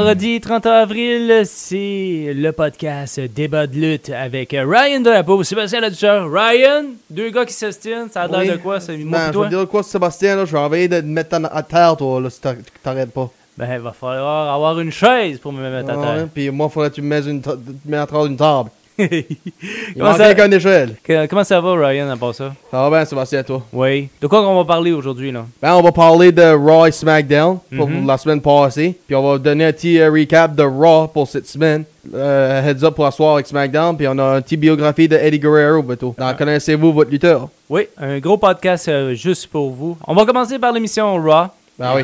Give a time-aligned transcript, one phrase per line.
[0.00, 5.82] Vendredi 30 avril, c'est le podcast Débat de lutte avec Ryan de la Peau, Sébastien
[5.82, 6.26] Laducheur.
[6.32, 8.48] Ryan, deux gars qui s'estinent, ça a l'air Oui.
[8.48, 8.80] de quoi?
[8.80, 11.36] C'est moi Ben, je vais dire quoi, Sébastien, là, je vais envoyer de te mettre
[11.52, 13.28] à terre, toi, là, si t'ar- t'arrêtes pas.
[13.58, 16.28] Ben, il va falloir avoir une chaise pour me mettre à Ouais, terre.
[16.32, 18.70] Puis moi, faudrait que tu me mettes, une me mets à travers d'une table.
[19.98, 20.94] Comment ça- qu'une échelle.
[21.02, 22.52] Que- Comment ça va, Ryan, à part ça?
[22.70, 23.62] Ça va bien, Sébastien, toi?
[23.72, 24.08] Oui.
[24.20, 25.44] De quoi qu'on va parler aujourd'hui, là?
[25.62, 28.06] Ben, on va parler de Raw et SmackDown pour Mhm.
[28.06, 28.96] la semaine passée.
[29.06, 31.84] Puis on va donner un petit euh, recap de Raw pour cette semaine.
[32.14, 33.96] Euh, heads up pour la soirée avec SmackDown.
[33.96, 36.14] Puis on a une petite biographie de Eddie Guerrero, bientôt.
[36.18, 36.34] Ah.
[36.34, 37.48] Connaissez-vous votre lutteur?
[37.68, 39.96] Oui, un gros podcast euh, juste pour vous.
[40.06, 41.46] On va commencer par l'émission Raw.
[41.78, 42.02] Ben oui.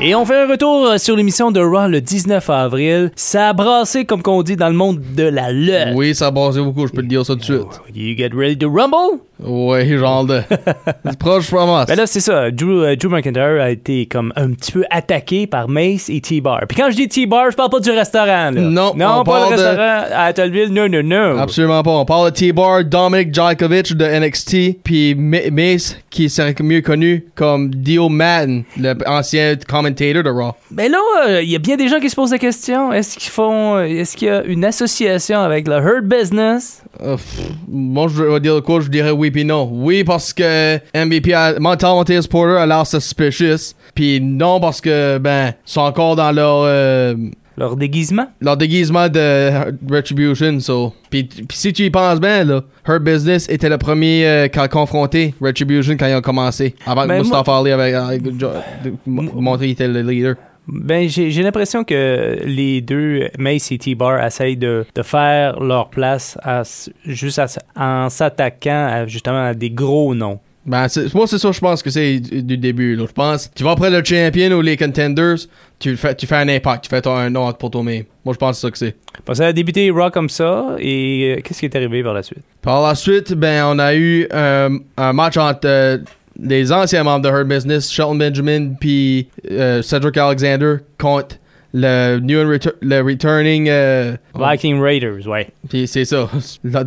[0.00, 3.12] Et on fait un retour euh, sur l'émission de Raw le 19 avril.
[3.14, 5.94] Ça a brassé, comme qu'on dit, dans le monde de la lutte.
[5.94, 7.80] Oui, ça a basé beaucoup, je peux te dire ça tout de suite.
[7.94, 9.20] You get ready to rumble?
[9.46, 10.40] Oui, genre de.
[11.18, 11.84] Proche, je promets.
[11.86, 12.50] Ben là, c'est ça.
[12.50, 16.62] Drew, euh, Drew McIntyre a été comme un petit peu attaqué par Mace et T-Bar.
[16.68, 18.50] Puis quand je dis T-Bar, je parle pas du restaurant, là.
[18.52, 20.68] Non, Non, on pas le parle de- restaurant à Atholville.
[20.72, 21.38] Non, non, non.
[21.38, 21.90] Absolument pas.
[21.90, 27.24] On parle de T-Bar, Dominic Djokovic de NXT, puis Ma- Mace, qui serait mieux connu
[27.34, 30.52] comme Dio Madden, l'ancien commentator de Raw.
[30.70, 30.98] Ben là,
[31.28, 32.92] euh, il y a bien des gens qui se posent la question.
[32.92, 33.76] Est-ce qu'ils font...
[33.76, 36.82] euh, Est-ce qu'il y a une association avec le Hurt Business?
[37.02, 38.80] Euh, pff, moi, je vais dire quoi?
[38.80, 39.68] Je dirais oui puis non.
[39.70, 43.74] Oui, parce que MVP, a, Mental Montez Porter a l'air suspicious.
[43.94, 47.14] Puis non, parce que, ben, ils sont encore dans leur, euh,
[47.58, 48.26] Leur déguisement?
[48.40, 49.50] leur déguisement de
[49.92, 50.92] Retribution, so.
[51.10, 54.68] Puis, si tu y penses bien, là, Her Business était le premier euh, qui a
[54.68, 56.74] confronté Retribution quand ils ont commencé.
[56.86, 60.34] Avant que Ben, Mustafa Ali avait, m- montré qu'il était le leader.
[60.66, 65.90] Ben, j'ai j'ai l'impression que les deux, Mace et T-Bar, essayent de, de faire leur
[65.90, 66.62] place à
[67.04, 70.40] juste à en s'attaquant à, justement à des gros noms.
[70.66, 72.96] Ben, moi, c'est ça, je pense que c'est du début.
[72.98, 75.36] Je pense, tu vas après le champion ou les contenders,
[75.78, 78.04] tu fais, tu fais un impact, tu fais ton, un nom pour toi-même.
[78.24, 78.96] Moi, je pense que c'est ça que c'est.
[79.26, 82.22] Bon, ça a débuté Raw comme ça, et euh, qu'est-ce qui est arrivé par la
[82.22, 82.42] suite?
[82.62, 85.98] Par la suite, ben, on a eu euh, un match entre euh,
[86.40, 91.36] les anciens membres de Hurt Business, Shelton Benjamin puis euh, Cedric Alexander contre
[91.72, 95.48] le new and retur- le returning euh, Viking Raiders, ouais.
[95.68, 96.28] puis c'est ça.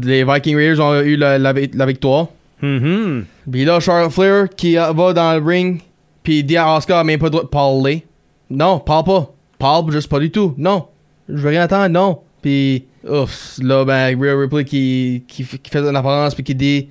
[0.03, 2.27] Les Viking Raiders ont eu la, la la victoire.
[2.61, 3.25] Mhm.
[3.51, 5.81] Puis là, Charlotte Flair qui va dans le ring,
[6.23, 8.03] puis dit à Oscar, même pas de parler.
[8.49, 9.33] Non, parle pas.
[9.59, 10.53] Parle juste pas du tout.
[10.57, 10.85] Non.
[11.29, 12.19] Je veux rien entendre, non.
[12.41, 16.87] Puis, ouf, là, ben, Rhea Ripley qui, qui, qui fait une apparence, puis qui dit,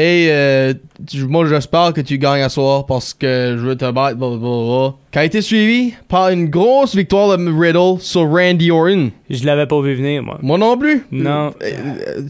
[0.00, 0.72] Hey, euh,
[1.06, 4.94] tu- moi j'espère que tu gagnes à soir parce que je veux te battre, blablabla.
[5.12, 9.10] Qui a été suivi par une grosse victoire de Riddle sur Randy Orton.
[9.28, 10.38] Je l'avais pas vu venir, moi.
[10.40, 11.04] Moi non plus.
[11.12, 11.52] Non.
[11.62, 11.72] Euh,
[12.18, 12.22] euh,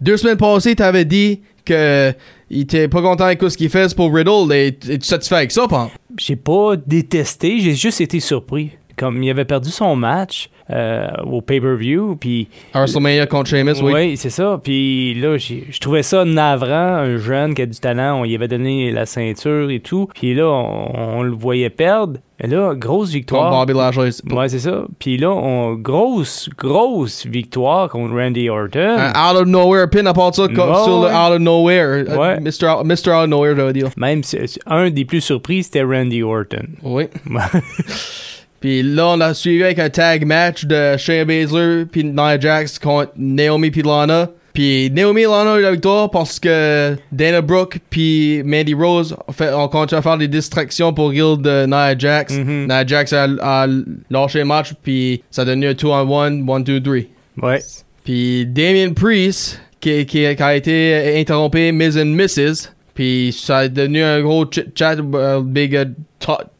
[0.00, 2.12] deux semaines passées, t'avais dit que
[2.50, 4.52] il était pas content avec ce qu'il fait pour Riddle.
[4.52, 5.88] Et es-tu satisfait avec ça, pas?
[6.18, 8.70] J'ai pas détesté, j'ai juste été surpris.
[8.96, 13.92] Comme il avait perdu son match euh, au pay-per-view, puis WrestleMania contre Sheamus, oui.
[13.94, 14.60] Oui, c'est ça.
[14.62, 18.34] Puis là, j'ai- je trouvais ça navrant, un jeune qui a du talent, on y
[18.34, 20.08] avait donné la ceinture et tout.
[20.14, 22.18] Puis là, on, on le voyait perdre.
[22.38, 23.50] Et là, grosse Contre victoire.
[23.50, 24.10] Bobby Lashley.
[24.30, 24.84] Ouais, c'est ça.
[24.98, 28.96] Puis là, on, grosse, grosse victoire contre Randy Orton.
[28.98, 32.04] Un out of nowhere pin à part ça, comme sur le out of nowhere.
[32.06, 32.38] Euh, Ouais.
[32.40, 32.66] Mr.
[32.68, 33.08] Out, Mr.
[33.12, 33.88] Out of nowhere, je veux dire.
[33.96, 36.66] Même si- un des plus surpris, c'était Randy Orton.
[36.82, 37.04] Oui.
[38.60, 42.78] Puis là, on a suivi avec un tag match de Shayna Baszler puis Nia Jax
[42.78, 44.30] contre Naomi puis Lana.
[44.52, 49.14] Puis Naomi et Lana ont eu la victoire parce que Dana Brooke puis Mandy Rose
[49.28, 52.32] ont, fait, ont continué à faire des distractions pour Guild de Nia Jax.
[52.32, 52.66] Mhm.
[52.66, 53.66] Nia Jax a, a
[54.10, 56.96] lâché le match puis ça a donné un 2 on 1, 1, 2, 3.
[57.42, 57.60] ouais.
[58.04, 62.70] Puis Damien Priest, qui, qui, qui a été interrompu Miz and Mrs.
[62.94, 65.84] Puis ça a devenu un gros chit chat, euh, big euh,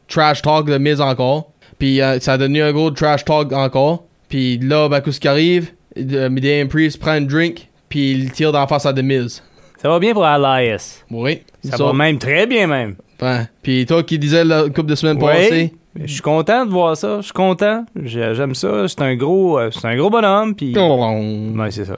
[0.07, 1.51] trash talk de Miz encore.
[1.79, 4.03] Puis euh, ça a devenu un gros trash talk encore.
[4.29, 5.71] Puis là, ben, qu'est-ce qui arrive?
[5.97, 9.43] Euh, Damien Priest prend un drink, puis il tire dans la face à The Miz.
[9.81, 11.03] Ça va bien pour Elias.
[11.11, 11.41] Oui.
[11.63, 12.95] Ça va même très bien, même.
[13.21, 13.41] Ouais.
[13.63, 15.33] Puis toi qui disais la couple de semaines Ouais.
[15.49, 17.17] passées, Je suis content de voir ça.
[17.17, 17.83] Je suis content.
[18.03, 18.87] J'ai- J'aime ça.
[18.87, 20.53] C'est un gros, euh, c'est un gros bonhomme.
[20.53, 21.97] Puis, ouais, c'est ça.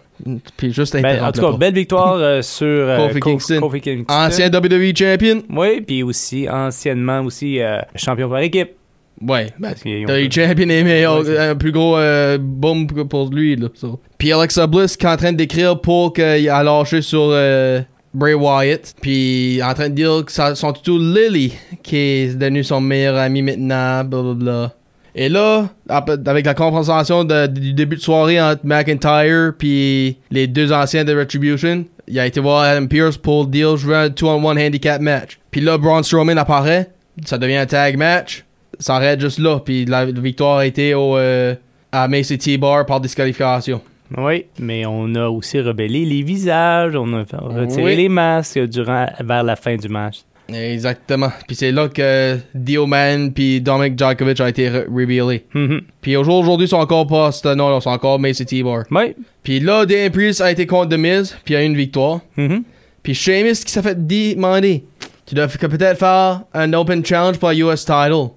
[0.55, 3.59] Puis juste Ben, en tout cas, belle victoire euh, sur euh, Kofi Kingston.
[3.59, 4.13] Kofi Kingston.
[4.13, 5.41] Ancien WWE champion.
[5.49, 8.69] Oui, puis aussi anciennement aussi euh, champion par équipe.
[9.21, 13.55] Ouais, ben, ont- WWE champion meilleur, Ouais, c'est- un plus gros euh, boom pour- lui.
[13.55, 13.99] Là, so.
[14.17, 17.81] Puis Alexa Bliss qui est en train d'écrire pour qu'il a lâché sur euh,
[18.13, 18.95] Bray Wyatt.
[19.01, 23.17] Puis en train de dire que ça, son tuto Lily qui est devenu son meilleur
[23.17, 24.73] ami maintenant, blablabla.
[25.15, 30.71] Et là, avec la compensation de- du début de soirée entre McIntyre puis les deux
[30.71, 34.57] anciens de Retribution, il a été voir Adam Pierce pour dire je veux un 2-on-1
[34.67, 35.39] handicap match.
[35.51, 36.91] Puis là, Braun Strowman apparaît,
[37.25, 38.45] ça devient un tag match,
[38.79, 39.59] ça arrête juste là.
[39.59, 41.53] Puis la, victoire a été au, euh,
[41.91, 43.81] à Macy T-Bar par disqualification.
[44.17, 47.95] Oui, mais on a aussi rebellé les visages, on a retiré Oui.
[47.95, 50.21] les masques durant, vers la fin du match.
[50.51, 51.29] Exactement.
[51.47, 55.45] Puis c'est là que Dio Man puis Dominic Djokovic a été re- revealé.
[55.53, 55.81] Mhm.
[56.01, 58.85] Puis au jour aujourd'hui, ils sont encore pas ce nom, ils sont encore Macy T-Bar.
[58.89, 59.15] Oui.
[59.43, 62.21] Puis là, Damien Priest a été contre The Miz, puis il a eu une victoire.
[62.35, 62.63] Mhm.
[63.03, 64.83] Puis Sheamus qui s'est fait demander
[65.27, 68.29] Tu dois peut-être faire un open challenge pour la US title,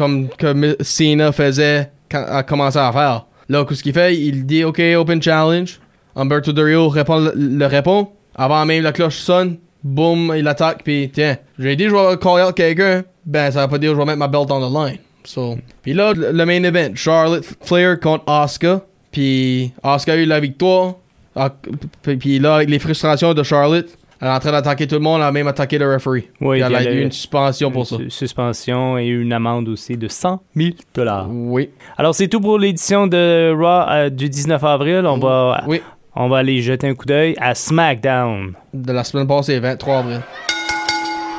[0.00, 3.26] comme que Cena faisait a commencé à faire.
[3.50, 4.16] Là, qu'est-ce qu'il fait?
[4.16, 5.78] Il dit Ok, open challenge.
[6.16, 8.08] Humberto Del Rio répond, le, répond.
[8.34, 10.84] Avant même la cloche sonne, boum, il attaque.
[10.84, 13.02] Puis tiens, j'ai dit je vais call quelqu'un.
[13.26, 15.58] Ben, ça va pas dire je vais mettre ma belt on the line.
[15.82, 18.80] Puis là, le main event Charlotte Flair contre Asuka.
[19.12, 20.94] Puis Asuka a eu la victoire.
[21.36, 21.54] Ah,
[22.02, 23.90] Puis là, les frustrations de Charlotte,
[24.28, 26.28] en train d'attaquer tout le monde, elle a même attaqué le referee.
[26.40, 27.96] Oui, elle a elle eu une suspension pour ça.
[27.96, 31.26] Su- Suspension et une amende aussi de 100 000 dollars.
[31.30, 31.70] Oui.
[31.96, 35.06] Alors, c'est tout pour l'édition de Raw euh, du 19 avril.
[35.06, 35.80] On va, Oui.
[36.14, 38.52] on va aller jeter un coup d'œil à SmackDown.
[38.74, 40.20] De la semaine passée, 23 avril.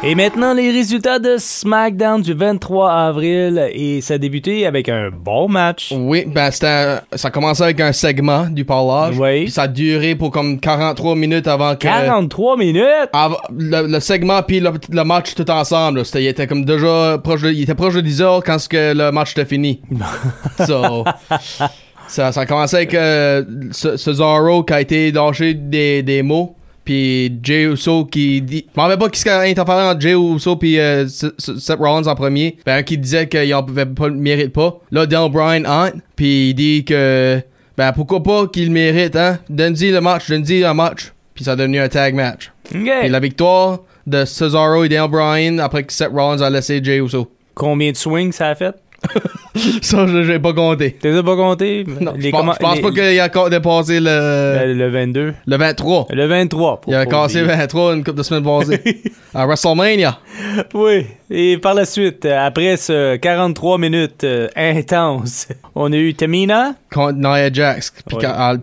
[0.04, 3.70] Et maintenant, les résultats de SmackDown du 23 avril.
[3.72, 5.94] Et ça a débuté avec un bon match.
[5.96, 9.20] Oui, ben ça a commencé avec un segment du parlage.
[9.20, 9.44] Oui.
[9.44, 11.84] Puis ça a duré pour comme 43 minutes avant que.
[11.84, 13.10] 43 minutes!
[13.14, 16.04] Avant- le, le segment puis le, le match tout ensemble.
[16.04, 18.94] C'était, il était comme déjà proche de, il était proche de 10 heures quand que
[18.96, 19.82] le match était fini.
[20.66, 21.04] so,
[22.08, 26.56] ça, ça a commencé avec euh, Ce- Cesaro qui a été lâché des, des mots.
[26.84, 28.66] Puis Jay Uso qui dit.
[28.74, 32.16] Je m'en rappelle pas qui a interféré entre Jay Uso puis euh, Seth Rollins en
[32.16, 32.58] premier.
[32.66, 34.80] Ben, un qui disait qu'il en pouvait pas, le mérite pas.
[34.92, 35.98] Là, Daniel Bryan entre.
[36.16, 37.42] Puis il dit que.
[37.78, 39.40] Ben, pourquoi pas qu'il le mérite, hein?
[39.50, 41.14] Donne-y le match, donne-y un match.
[41.34, 42.52] Puis ça a devenu un tag match.
[42.76, 42.90] OK.
[43.04, 46.98] Et la victoire de Cesaro et Daniel Bryan après que Seth Rollins a laissé Jay
[46.98, 47.32] Uso.
[47.54, 48.76] Combien de swings ça a fait?
[49.82, 50.92] Ça, je l'ai pas compté.
[50.94, 51.86] T'es pas compté?
[52.00, 54.90] Non, Les je pense, je pense les- pas qu'il a encore dépassé le, le, le
[54.90, 55.34] 22.
[55.46, 56.08] le 23.
[56.12, 56.82] Le 23.
[56.82, 57.58] pour Il a cassé oublier.
[57.58, 58.82] 23 une couple de semaines passées.
[59.34, 60.18] à WrestleMania.
[60.74, 66.76] Oui, et par la suite, après ce 43 minutes euh, intense, on a eu Tamina.
[66.94, 67.92] Contre Nia Jax.
[68.08, 68.18] Puis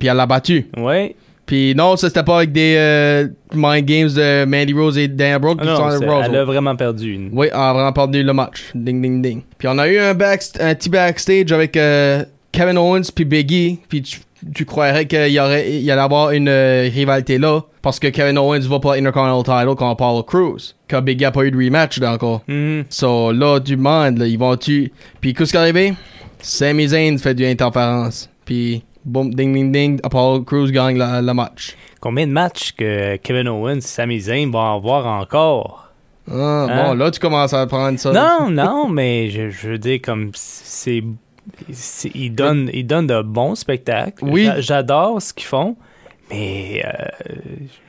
[0.09, 0.69] elle, l'a battu.
[0.77, 1.15] Oui.
[1.49, 5.41] Puis non, ça c'était pas avec des euh, mind games de Mandy Rose et Dan
[5.41, 6.01] Brooke Ah non, Rose.
[6.25, 7.15] elle a vraiment perdu.
[7.15, 8.65] une- Oui, elle a vraiment perdu le match.
[8.75, 9.41] Ding, ding, ding.
[9.57, 12.23] Puis on a eu un, backst- un petit backstage avec euh,
[12.53, 13.79] Kevin Owens puis Biggie.
[13.89, 14.21] Puis tu,
[14.55, 17.63] tu croirais qu'il y, aurait, il y allait avoir une euh, rivalité là.
[17.81, 20.75] Parce que Kevin Owens va pour l'Intercontinental title contre Apollo Crews.
[20.87, 22.43] Que Biggie a pas eu de rematch là, encore.
[22.47, 22.85] Mhm.
[22.91, 24.93] So là, du monde, là, ils vont tu.
[25.23, 25.95] Puis qu'est-ce qui est arrivé?
[26.41, 28.29] Sami Zayn fait du interférence.
[28.45, 30.01] Puis boum, ding, ding, ding.
[30.03, 31.77] Apollo Crews gagne le match.
[32.01, 35.89] Combien de matchs que Kevin Owens Sami Zayn vont avoir encore?
[36.31, 36.85] Ah, Hein?
[36.89, 38.13] Bon, là, tu commences à prendre ça.
[38.13, 41.03] Non, non, mais je, je veux dire, comme c'est.
[42.85, 44.25] donnent de bons spectacles.
[44.25, 44.45] Oui.
[44.45, 45.77] J'a- J'adore ce qu'ils font.
[46.31, 47.31] Mais euh,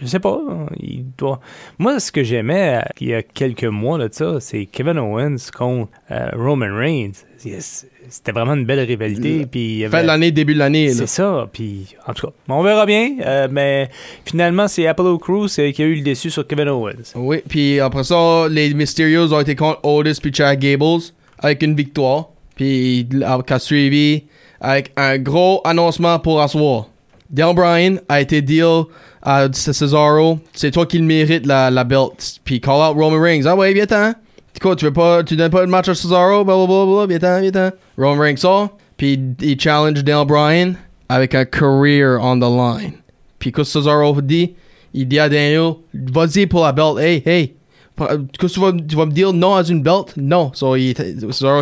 [0.01, 0.39] je sais pas.
[0.79, 1.39] Il doit...
[1.77, 5.51] Moi, ce que j'aimais euh, il y a quelques mois de ça, c'est Kevin Owens
[5.55, 7.11] contre euh, Roman Reigns.
[7.43, 9.45] Yes, C'était vraiment une belle rivalité.
[9.45, 10.89] Puis Fin de l'année, début de l'année.
[10.89, 11.49] C'est ça.
[11.51, 13.47] Puis, en tout cas, on verra bien.
[13.49, 13.89] mais
[14.25, 17.13] finalement, c'est Apollo Crews qui a eu le déçu sur Kevin Owens.
[17.15, 21.01] Oui, puis après ça, les Mysterios ont été contre Otis puis Chad Gables
[21.39, 22.29] avec une victoire.
[22.55, 24.23] Puis qui a suivi
[24.59, 26.87] avec un gros annoncement pour asseoir.
[27.29, 28.83] Dale Bryan a été deal
[29.21, 30.39] à Cesaro.
[30.53, 32.39] C'est toi qui le mérite la, la belt.
[32.43, 33.43] Puis call out Roman Reigns.
[33.45, 34.13] Ah ouais, viens-t'en.
[34.61, 36.43] Quoi, tu veux pas, tu donnes pas le match à Cesaro?
[36.43, 37.71] Blablabla, viens-t'en, viens-t'en.
[37.97, 38.77] Roman Reigns sort.
[38.97, 40.73] Puis il challenge Dale Bryan
[41.07, 42.93] avec un career on the line.
[43.37, 44.55] Puis que Cesaro dit,
[44.93, 46.97] il dit à Daniel, vas-y pour la belt.
[46.99, 47.55] Hey, hey.
[47.97, 50.13] Que tu vas, tu vas me dire non à une belt?
[50.17, 50.51] Non.
[50.53, 51.61] So, Cesaro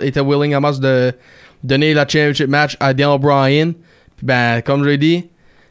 [0.00, 1.12] était willing à masse de
[1.64, 3.72] donner la championship match à Daniel Bryan.
[4.18, 5.24] Puis ben, comme je l'ai dit,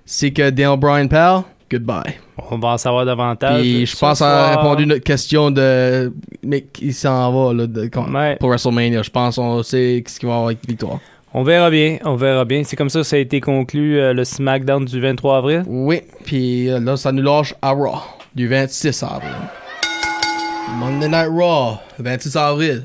[0.05, 1.43] c'est que Daniel Bryan perd.
[1.71, 2.15] goodbye.
[2.49, 3.59] On va en savoir davantage.
[3.61, 4.57] Puis je pense qu'on a soir.
[4.61, 6.13] répondu à notre question de.
[6.43, 8.37] Mais qui s'en va là, de- Ouais.
[8.39, 9.01] pour WrestleMania.
[9.03, 10.99] Je pense qu'on sait ce qu'il va avoir avec Victoire.
[11.33, 12.63] On verra bien, on verra bien.
[12.63, 15.63] C'est comme ça que ça a été conclu euh, le SmackDown du 23 avril.
[15.67, 17.97] Oui, puis euh, là, ça nous lâche à Raw
[18.33, 19.35] du 26 avril.
[20.79, 22.83] Monday Night Raw, 26 avril.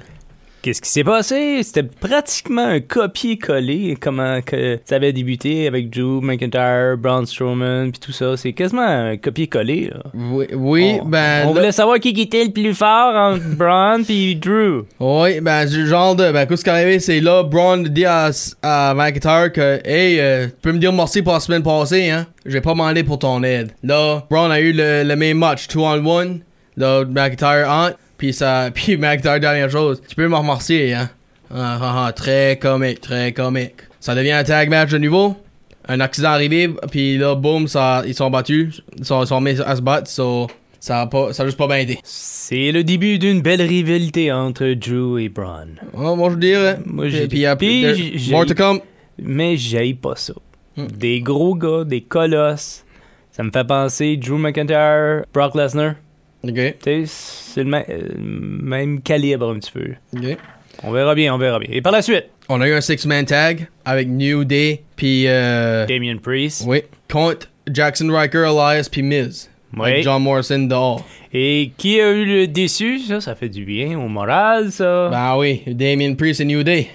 [0.62, 1.60] Qu'est-ce qui s'est passé?
[1.64, 7.98] C'était pratiquement un copier-coller comment que ça avait débuté avec Drew McIntyre, Braun Strowman, puis
[7.98, 8.36] tout ça.
[8.36, 9.90] C'est quasiment un copier-coller.
[9.92, 10.02] là.
[10.14, 11.42] Oui, oui on, ben.
[11.46, 14.84] on là- voulait savoir qui qui était le plus fort entre Braun puis Drew.
[15.00, 16.30] Oui, ben, du genre de.
[16.30, 18.30] Ben, qu'est-ce qui est arrivé, c'est là, Braun dit à,
[18.62, 22.26] à McIntyre que, hey, euh, tu peux me dire merci pour la semaine passée, hein?
[22.46, 23.72] J'ai pas demandé pour ton aide.
[23.82, 26.36] Là, Braun a eu le, le même match, 2 on 1.
[26.76, 28.70] Là, McIntyre entre, puis ça.
[28.74, 31.10] Puis McIntyre, dernière chose, tu peux me remercier, hein?
[31.52, 33.74] Ah, ah, ah, très comique, très comique.
[33.98, 35.36] Ça devient un tag match de nouveau.
[35.88, 38.80] Un accident arrivé, puis là, boum, ça, ils sont battus.
[38.96, 40.46] Ils sont, ils sont mis à se battre, so,
[40.78, 41.98] ça a, pas, ça a juste pas bien été.
[42.04, 45.74] C'est le début d'une belle rivalité entre Drew et Braun.
[45.92, 46.78] Oh, moi, je dirais.
[46.86, 47.96] Moi, j'ai- puis après,
[48.30, 48.78] more to come.
[49.18, 50.34] Mais j'aille pas ça.
[50.76, 50.86] Hmm.
[50.86, 52.84] Des gros gars, des colosses.
[53.32, 55.94] Ça me fait penser Drew McIntyre, Brock Lesnar.
[56.44, 59.94] Ok, Tu sais, c'est le euh, même calibre un petit peu.
[60.82, 61.68] On verra bien, on verra bien.
[61.70, 65.86] Et par la suite, On a eu un six-man tag avec New Day, puis euh,
[65.86, 66.64] Damien Priest.
[66.66, 69.48] oui, contre Jackson Riker, Elias, puis Miz.
[69.76, 69.90] Oui.
[69.90, 71.04] Avec John Morrison dehors.
[71.32, 72.98] Et qui a eu le déçu?
[73.00, 75.08] Ça, ça fait du bien au moral, ça.
[75.08, 76.88] Ben oui, Damien Priest et New Day.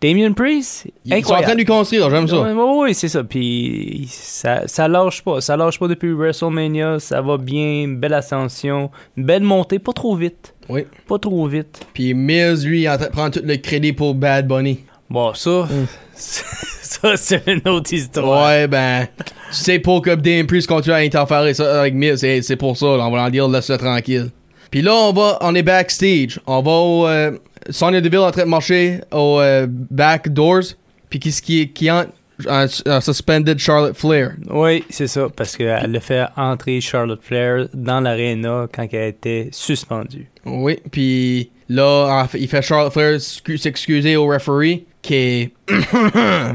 [0.00, 2.42] Damien Priest, Ils sont en train de lui construire, j'aime ça.
[2.42, 3.24] Ouais, ouais, c'est ça.
[3.24, 5.40] Puis ça, ça lâche pas.
[5.40, 6.98] Ça lâche pas depuis WrestleMania.
[6.98, 7.88] Ça va bien.
[7.88, 8.90] Belle ascension.
[9.16, 9.78] Belle montée.
[9.78, 10.54] Pas trop vite.
[10.68, 10.82] Oui.
[11.08, 11.86] Pas trop vite.
[11.94, 14.80] Puis Miz, lui, il est en train de prendre tout le crédit pour Bad Bunny.
[15.14, 15.68] Bon, ça,
[16.16, 18.48] ça c'est une autre histoire.
[18.48, 22.42] Ouais, ben, tu sais pour que Damien Priest continue à interférer ça avec Miz, c'est,
[22.42, 24.30] c'est pour ça, là, on va leur dire, laisse-le tranquille.
[24.72, 26.40] Puis là, on va, on est backstage.
[26.48, 27.30] On va au, euh,
[27.70, 30.74] Sonya Deville en train de marcher au euh, back doors.
[31.08, 32.10] Puis qu'est-ce qui, qui entre?
[32.48, 34.32] Un, un suspended Charlotte Flair.
[34.50, 35.28] Oui, c'est ça.
[35.36, 40.28] Parce qu'elle a fait entrer Charlotte Flair dans l'aréna quand elle était suspendue.
[40.44, 45.52] Oui, puis là, en il fait Charlotte Flair s'excuser au referee qui est.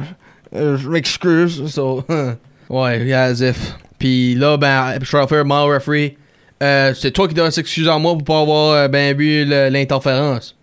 [0.55, 1.67] Euh, Je m'excuse.
[1.67, 2.03] So,
[2.69, 3.75] ouais, yeah, as if.
[3.99, 6.17] Puis là, ben, Charlotte Flair, mal au referee.
[6.63, 10.57] Euh, c'est toi qui dois s'excuser à moi pour pas avoir euh, ben vu l'interférence.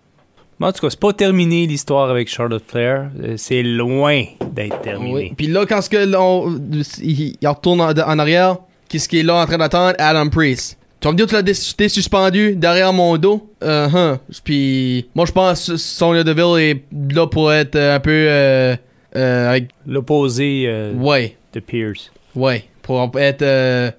[0.58, 3.10] Mais en tout cas, c'est pas terminé l'histoire avec Charlotte Flair.
[3.22, 5.14] Euh, C'est loin d'être terminé.
[5.14, 5.32] Oui.
[5.36, 6.58] Puis là, quand ce que l'on-
[7.00, 8.56] il, il retourne en, en arrière,
[8.88, 9.94] qu'est-ce qui est là en train d'attendre?
[9.98, 10.78] Adam Priest.
[11.00, 13.48] Tu vas me dire que tu t'es suspendu derrière mon dos?
[13.62, 14.18] Uh -huh.
[14.44, 18.10] Puis moi, je pense que Sonya Deville est là pour être un peu...
[18.10, 18.76] Euh,
[19.14, 22.10] euh, avec, L'opposé euh, ouais, de Pierce.
[22.34, 22.64] ouais.
[22.82, 23.92] Pour être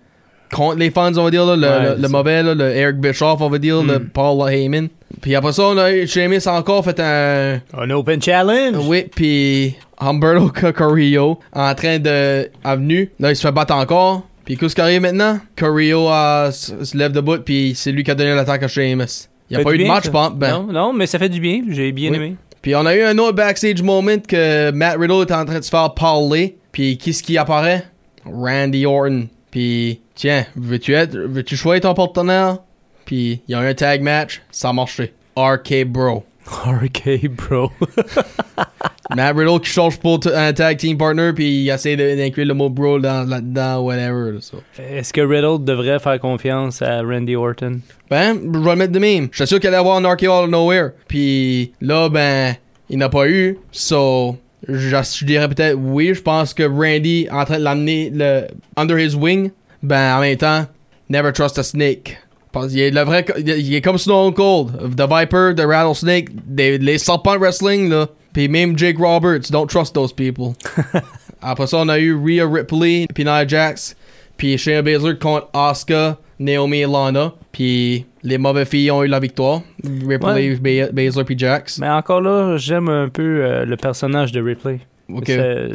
[0.53, 2.09] contre les fans, on va dire, là, le, Ouais, le- c'est le ça.
[2.09, 4.09] mauvais, là, le Eric Bischoff, on va dire, le Mm.
[4.13, 4.87] Paul Heyman.
[5.21, 7.59] Puis après ça, on a Sheamus encore fait un...
[7.77, 8.77] Un open challenge.
[8.87, 13.11] Oui, puis Humberto C- Carrillo en train de avenue.
[13.19, 14.23] Là, il se fait battre encore.
[14.47, 15.41] Puis qu'est-ce qui arrive maintenant?
[15.57, 19.27] Carrillo euh, se lève debout, puis c'est lui qui a donné l'attaque à Sheamus.
[19.49, 20.31] Il n'y a pas eu de match, je pense.
[20.35, 20.51] Ben.
[20.51, 21.63] Non, non, mais ça fait du bien.
[21.69, 22.15] J'ai bien Oui.
[22.15, 22.35] aimé.
[22.61, 25.63] Puis on a eu un autre backstage moment que Matt Riddle était en train de
[25.65, 26.55] se faire parler.
[26.71, 27.83] Puis qu'est-ce qui apparaît?
[28.25, 29.27] Randy Orton.
[29.51, 32.59] Puis tiens, veux-tu être, veux-tu choisir ton partenaire?
[33.03, 35.11] Puis il y a eu un tag match, ça a marché.
[35.35, 36.23] RK Bro.
[36.65, 37.71] RK, bro.
[39.15, 42.69] Matt Riddle qui change pour un tag team partner, puis il essaie d'inclure le mot
[42.69, 44.37] bro dans, là-dedans, whatever.
[44.77, 47.79] Est-ce que Riddle devrait faire confiance à Randy Orton?
[48.09, 49.29] Ben, je vais le mettre de même.
[49.31, 50.91] J'étais sûr qu'il allait avoir un out of nowhere.
[51.07, 52.55] Puis là, ben,
[52.89, 53.57] il n'a pas eu.
[53.71, 54.37] So,
[54.67, 56.13] je, je dirais peut-être oui.
[56.13, 59.51] Je pense que Randy est en train de l'amener le, under his wing.
[59.83, 60.65] Ben, en même temps,
[61.09, 62.17] never trust a snake.
[62.61, 64.95] Parce qu'il est le vrai, il est- il comme Stone Cold.
[64.95, 68.07] The Viper, the Rattlesnake, des, les serpents de wrestling, là.
[68.33, 70.53] Puis même Jake Roberts, don't trust those people.
[71.41, 73.95] Après ça, on a eu Rhea Ripley, puis Nia Jax,
[74.37, 77.33] puis Shayna Baszler contre Asuka, Naomi et Lana.
[77.51, 79.61] Puis les mauvaises filles ont eu la victoire.
[79.83, 81.79] Ripley, Ba- Baszler, puis Jax.
[81.79, 84.79] Mais encore là, j'aime un peu euh, le personnage de Ripley.
[85.11, 85.25] Ok.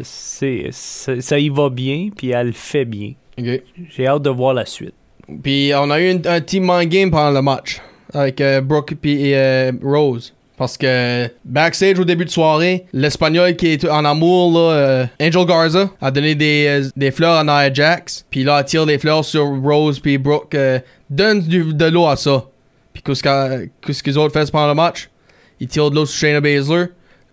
[0.03, 3.12] Ça- ça y va bien, puis elle le fait bien.
[3.91, 4.95] J'ai hâte de voir la suite.
[5.43, 7.81] Puis on a eu une- un team mind game pendant le match
[8.12, 10.35] avec euh, Brooke puis euh, Rose.
[10.59, 15.45] Parce que backstage au début de soirée, l'espagnol qui est en amour, là, euh, Angel
[15.47, 18.25] Garza, a donné des, euh, des fleurs à Nia Jax.
[18.31, 20.55] Puis là, elle tire des fleurs sur Rose puis Brooke.
[20.55, 20.79] euh,
[21.11, 22.45] donne du- de l'eau à ça.
[22.93, 25.09] Puis qu'est-ce qu'est-ce qu'ils autres font pendant le match?
[25.59, 26.87] Ils tirent de l'eau sur Shayna Baszler.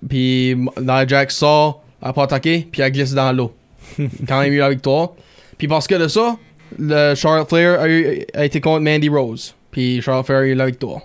[0.08, 3.53] Puis Nia Jax sort, elle pas attaquer, puis elle glisse dans l'eau.
[4.27, 5.12] Quand même eu la victoire.
[5.58, 6.38] Puis parce que de ça,
[6.77, 9.53] le Charlotte Flair a, eu- a été contre Mandy Rose.
[9.71, 11.01] Puis Charlotte Flair a eu la victoire.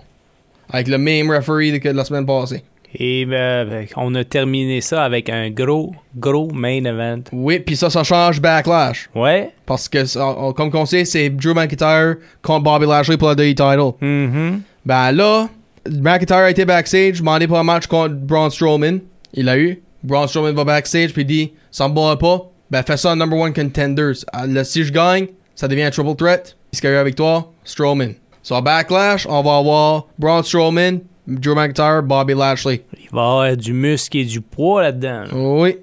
[0.69, 2.63] Avec le même referee que la semaine passée.
[2.97, 7.21] Et ben, on a terminé ça avec un gros, gros main event.
[7.33, 9.09] Oui, puis ça, ça change Backlash.
[9.13, 9.51] Ouais.
[9.65, 13.35] Parce que, ça- on- comme on sait, c'est Drew McIntyre contre Bobby Lashley pour la
[13.35, 13.91] WWE title.
[14.05, 14.61] Mhm.
[14.85, 15.49] Ben là,
[15.89, 18.99] McIntyre a été backstage, demandé pour un match contre Braun Strowman.
[19.33, 19.81] Il l'a eu.
[20.03, 22.49] Braun Strowman va backstage, puis dit Ça me bat pas.
[22.71, 24.23] Ben fais ça en number one contenders.
[24.31, 26.55] Ah, Là, si je gagne, ça devient un triple threat.
[26.73, 28.13] Qui qui a eu la victoire Strowman.
[28.43, 32.83] Sur Backlash, on va avoir Braun Strowman, Drew McIntyre, Bobby Lashley.
[33.01, 35.21] Il va y avoir du muscle et du poids là-dedans.
[35.23, 35.27] là.
[35.33, 35.77] Oui.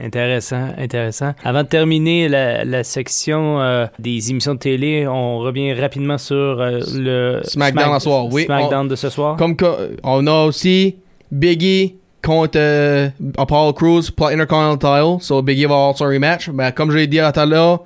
[0.00, 1.32] Intéressant, intéressant.
[1.42, 6.36] Avant de terminer la, la section euh, des émissions de télé, on revient rapidement sur
[6.36, 8.44] euh, le SmackDown à soir, oui.
[8.44, 9.36] SmackDown de ce soir.
[9.36, 9.56] Comme
[10.04, 10.96] on a aussi
[11.32, 13.08] Biggie contre euh,
[13.38, 15.16] Apollo Crews pour Intercontinental.
[15.20, 16.48] So Biggie va avoir son rematch.
[16.50, 17.80] Mais comme je l'ai dit à tout à l'heure,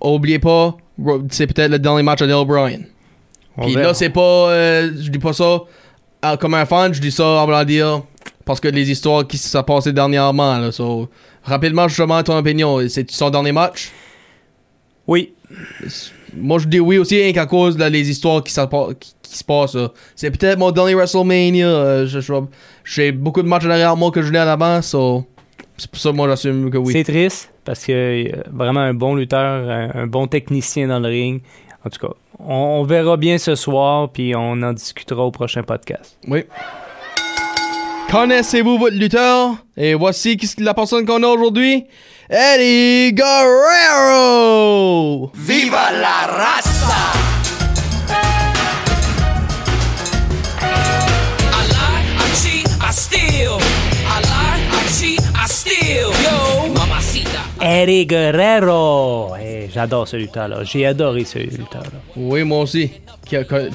[0.00, 0.76] oubliez pas,
[1.30, 2.84] c'est peut-être le dernier match à Dale Bryan.
[3.60, 4.20] Puis là, c'est pas.
[4.50, 5.62] euh, je dis pas ça
[6.24, 8.02] euh, comme un fan, je dis ça en voulant dire.
[8.44, 10.58] Parce que les histoires qui se sont passées dernièrement.
[10.58, 11.08] Là, so,
[11.44, 12.80] rapidement, justement, ton opinion.
[12.88, 13.92] C'est son dernier match?
[15.06, 15.32] Oui,
[16.34, 18.60] Moi, je dis oui aussi, rien qu'à cause de les histoires qui, se
[19.44, 19.76] passent.
[20.16, 21.66] C'est peut-être mon dernier WrestleMania.
[21.66, 22.32] euh, je- je-
[22.84, 24.80] J'ai beaucoup de matchs en arrière de moi que je l'ai en avant.
[24.82, 25.24] so,
[25.76, 26.92] C'est pour ça que moi, j'assume que oui.
[26.94, 31.08] c'est triste parce que euh, vraiment un bon lutteur, un, un bon technicien dans le
[31.08, 31.40] ring.
[31.84, 35.62] En tout cas, on, on verra bien ce soir, puis on en discutera au prochain
[35.62, 36.16] podcast.
[36.28, 36.44] Oui.
[38.10, 39.56] Connaissez-vous votre lutteur?
[39.76, 41.86] Et voici qui- la personne qu'on a aujourd'hui.
[42.28, 44.50] Eddie Guerrero!
[45.34, 47.41] ¡Viva la raza!
[57.74, 59.32] Eddie Guerrero!
[59.40, 60.62] Eh, J'adore ce lutteur-là.
[60.62, 62.00] J'ai adoré ce lutteur-là.
[62.16, 62.90] Oui, moi aussi.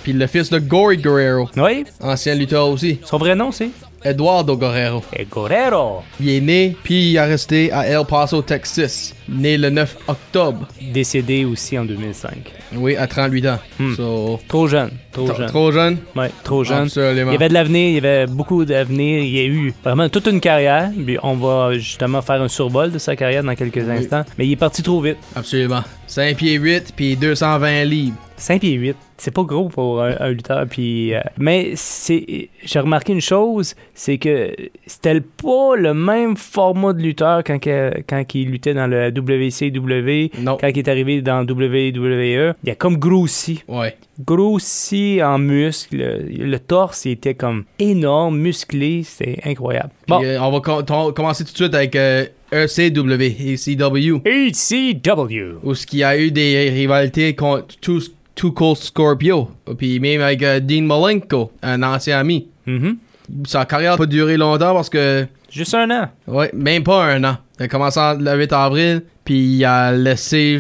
[0.04, 1.50] Puis le fils de Gory Guerrero.
[1.58, 3.00] Oui, Ancien lutteur aussi.
[3.04, 3.70] son vrai nom, c'est?
[4.10, 5.04] Eduardo Guerrero.
[5.14, 6.04] Eh, Guerrero.
[6.20, 9.14] Il est né, puis il a resté à El Paso, Texas.
[9.30, 10.68] Né le 9 octobre.
[10.82, 12.54] Décédé aussi en 2005.
[12.76, 13.60] Oui, à 38 ans.
[13.80, 13.96] Hmm.
[13.96, 15.48] So, Trop jeune, trop jeune.
[15.48, 15.98] trop jeune?
[16.16, 16.84] Ouais, trop jeune.
[16.84, 17.32] Absolument.
[17.32, 19.20] Il y avait de l'avenir, il y avait beaucoup d'avenir.
[19.24, 20.90] Il y a eu vraiment toute une carrière.
[21.06, 24.24] Puis on va justement faire un survol de sa carrière dans quelques instants.
[24.38, 25.18] Mais il est parti trop vite.
[25.36, 25.84] Absolument.
[26.08, 28.16] 5 pieds 8, puis 220 livres.
[28.38, 30.66] 5 pieds 8, c'est pas gros pour un, un lutteur.
[30.70, 34.54] Puis, euh, mais c'est, j'ai remarqué une chose, c'est que
[34.86, 40.58] c'était pas le même format de lutteur quand, quand il luttait dans le WCW, Non.
[40.60, 42.54] quand il est arrivé dans WWE.
[42.64, 43.64] Il a comme grossi.
[43.68, 43.96] Ouais.
[44.24, 45.98] grossi en muscles.
[46.38, 49.90] Le, torse, il était comme énorme, musclé, c'est incroyable.
[50.08, 54.22] Bon, Puis, euh, on va com- commencer tout de suite avec euh, ECW, ECW.
[54.26, 55.58] ECW.
[55.64, 58.00] Où ce qu'il y a eu des rivalités contre Two,
[58.38, 59.50] Two Cold Scorpio.
[59.78, 62.48] Puis même avec euh, Dean Malenko, un ancien ami.
[62.66, 62.98] Mhm.
[63.46, 66.10] Sa carrière n'a pas duré longtemps parce que Juste un an.
[66.28, 67.38] Ouais, même pas un an.
[67.60, 70.60] Il a commencé en- le 8 avril, puis il a laissé.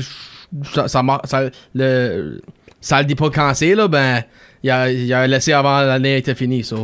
[0.73, 2.41] Ça, ça, ça- le,
[2.81, 4.23] ça le dit pas quand c'est, là, ben.
[4.63, 6.75] Il a, il a laissé avant l'année était finie, ça.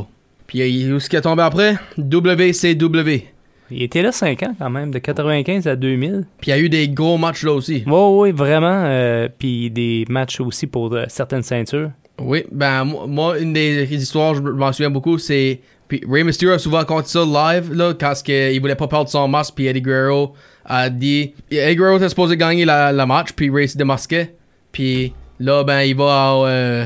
[0.46, 1.76] Puis où est-ce qu'il est tombé après?
[1.98, 3.24] WCW.
[3.72, 6.26] Il était là 5 ans quand même, de 95 à 2000.
[6.40, 7.84] Puis il y a eu des gros matchs là aussi.
[7.88, 8.84] Oui, oui, vraiment.
[8.86, 11.92] euh, Puis des matchs aussi pour euh, certaines ceintures.
[12.22, 15.60] Oui, ben moi, une des histoires, je m'en souviens beaucoup, c'est.
[15.88, 19.28] Puis Ray Mysterio a souvent compté ça live, là, quand il voulait pas perdre son
[19.28, 20.34] masque, puis Eddie Guerrero
[20.66, 21.34] a dit.
[21.52, 24.36] Eddie Guerrero était supposé gagner la, la match, puis Ray se démasquait.
[24.72, 26.86] Puis là, ben, il va à euh,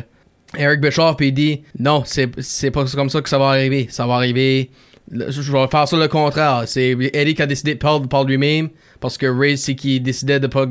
[0.58, 3.88] Eric Bischoff, puis il dit Non, c'est pas comme ça que ça va arriver.
[3.90, 4.70] Ça va arriver.
[5.12, 6.64] Je vais faire ça le contraire.
[6.66, 10.40] C'est Eddie qui a décidé de perdre par lui-même, parce que Ray, c'est qui décidait
[10.40, 10.66] de pas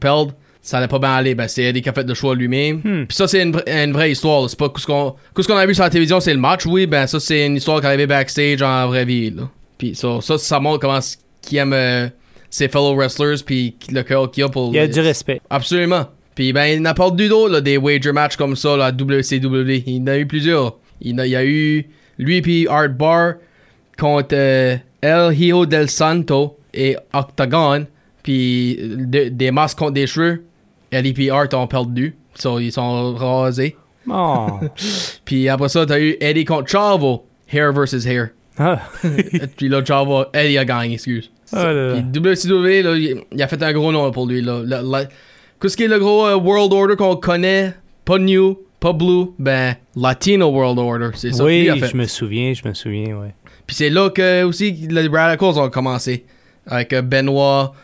[0.00, 1.34] perdre ça allait pas bien aller.
[1.34, 2.80] Ben, c'est Eddie qui a fait le choix lui-même.
[2.84, 3.06] Hmm.
[3.06, 4.48] Puis ça, c'est une, vra- une vraie histoire.
[4.48, 6.86] C'est pas ce qu'on ce qu'on a vu sur la télévision, c'est le match, oui.
[6.86, 9.30] Ben, ça, c'est une histoire qui est arrivée backstage en vraie vie.
[9.30, 9.50] Là.
[9.76, 11.00] Puis ça, ça, ça montre comment
[11.42, 12.08] qui aime euh,
[12.48, 14.68] ses fellow wrestlers, puis le cœur qu'il a pour.
[14.72, 15.40] Il y a du respect.
[15.50, 16.06] Absolument.
[16.36, 18.92] Puis ben, il n'a pas du d'autres, là, des wager matchs comme ça, là, à
[18.92, 19.82] WCW.
[19.86, 20.78] Il en a eu plusieurs.
[21.00, 23.34] Il, y a eu lui puis Art Bar
[24.02, 27.86] contre euh, El Hijo del Santo et Octagon.
[28.24, 30.44] Puis de- des masques contre des cheveux.
[30.90, 32.16] Eddie puis Art ont perdu.
[32.34, 33.76] So, ils sont rasés.
[34.10, 34.58] Oh.
[35.24, 37.24] Puis après ça, t'as eu Eddie contre Chavo.
[37.52, 38.30] Hair versus hair.
[38.58, 38.80] Ah.
[39.56, 41.30] puis là, Chavo, Eddie a gagné, excuse.
[41.52, 41.94] Là là.
[41.94, 44.40] Puis WCW, là, il, a fait un gros nom pour lui.
[44.42, 44.62] Là.
[44.64, 45.04] La- la-
[45.60, 47.74] Qu'est-ce qui est le gros euh, World Order qu'on connaît?
[48.04, 51.10] Pas New, pas Blue, ben Latino World Order.
[51.14, 53.32] C'est ça oui, je me souviens, je me souviens, ouais.
[53.66, 56.24] Puis c'est là que aussi les Radicals ont commencé.
[56.66, 57.74] Avec euh, Benoit,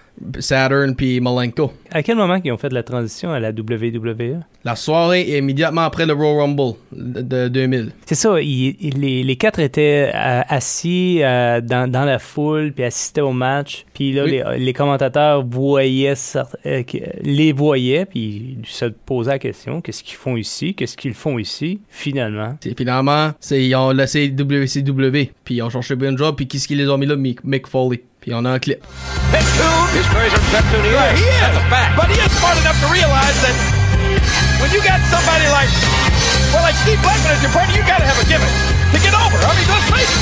[0.40, 1.72] Saturn puis Malenko.
[1.90, 4.40] À quel moment ils ont fait la transition à la WWE?
[4.64, 7.92] La soirée immédiatement après le Royal Rumble de, de 2000.
[8.06, 12.72] C'est ça, il- il- les, les quatre étaient euh, assis euh, dans, dans la foule,
[12.72, 13.86] puis assistaient au match.
[13.94, 14.32] Puis là, Oui.
[14.32, 16.14] les, les commentateurs voyaient,
[16.66, 16.82] euh,
[17.22, 20.74] les voyaient, puis se posaient la question, qu'est-ce qu'ils font ici?
[20.74, 21.80] Qu'est-ce qu'ils font ici?
[21.88, 22.56] Finalement?
[22.76, 26.78] Finalement, c'est, ils ont laissé WCW, puis ils ont cherché bien job, puis qu'est-ce qu'ils
[26.78, 27.16] les ont mis là?
[27.16, 28.02] Mick, Mick Foley?
[28.28, 28.84] Puis on a un clip.
[29.32, 30.36] Petcoon is crazy.
[30.52, 31.16] Petcoon, he is.
[31.16, 31.40] He is.
[31.40, 31.96] That's a fact.
[31.96, 33.56] But he is smart enough to realize that
[34.60, 35.72] when you got somebody like,
[36.52, 38.52] well, like Steve Blackman as your partner, you got to have a gimmick
[38.92, 39.40] to get over.
[39.40, 40.20] I mean, let's face it.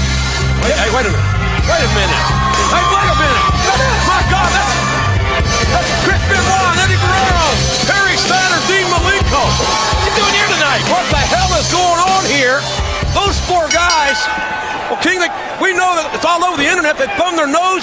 [0.62, 1.26] Wait, hey, wait a minute.
[1.66, 2.22] Wait a minute.
[2.70, 3.42] Hey, wait a minute.
[3.66, 4.25] My God,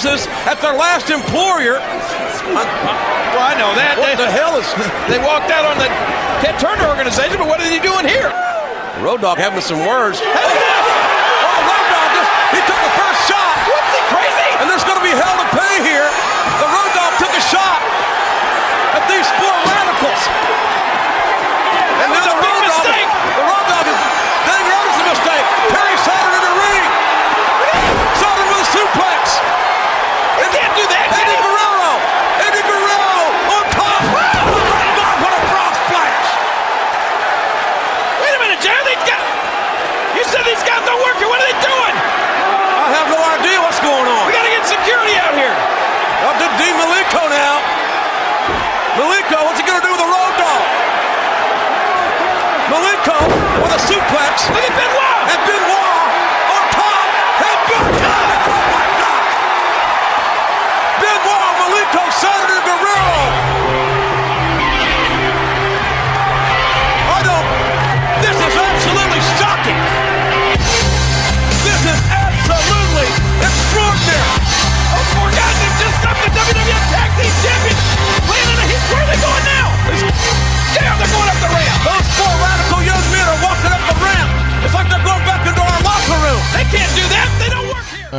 [0.02, 1.78] at their last employer.
[1.78, 3.94] well, I know that.
[3.94, 4.66] What the hell is?
[5.06, 5.86] They walked out on the
[6.42, 8.34] Ted Turner organization, but what are they doing here?
[8.98, 10.18] Road Dog having some words.
[10.18, 10.93] Hey,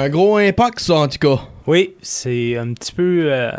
[0.05, 1.41] Un gros impact, ça, en tout cas.
[1.65, 3.49] Oui, c'est un petit peu euh,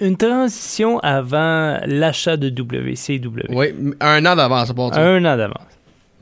[0.00, 3.46] une transition avant l'achat de WCW.
[3.48, 3.68] Oui,
[4.00, 5.00] un an d'avance, pour dire.
[5.00, 5.62] Un an d'avance.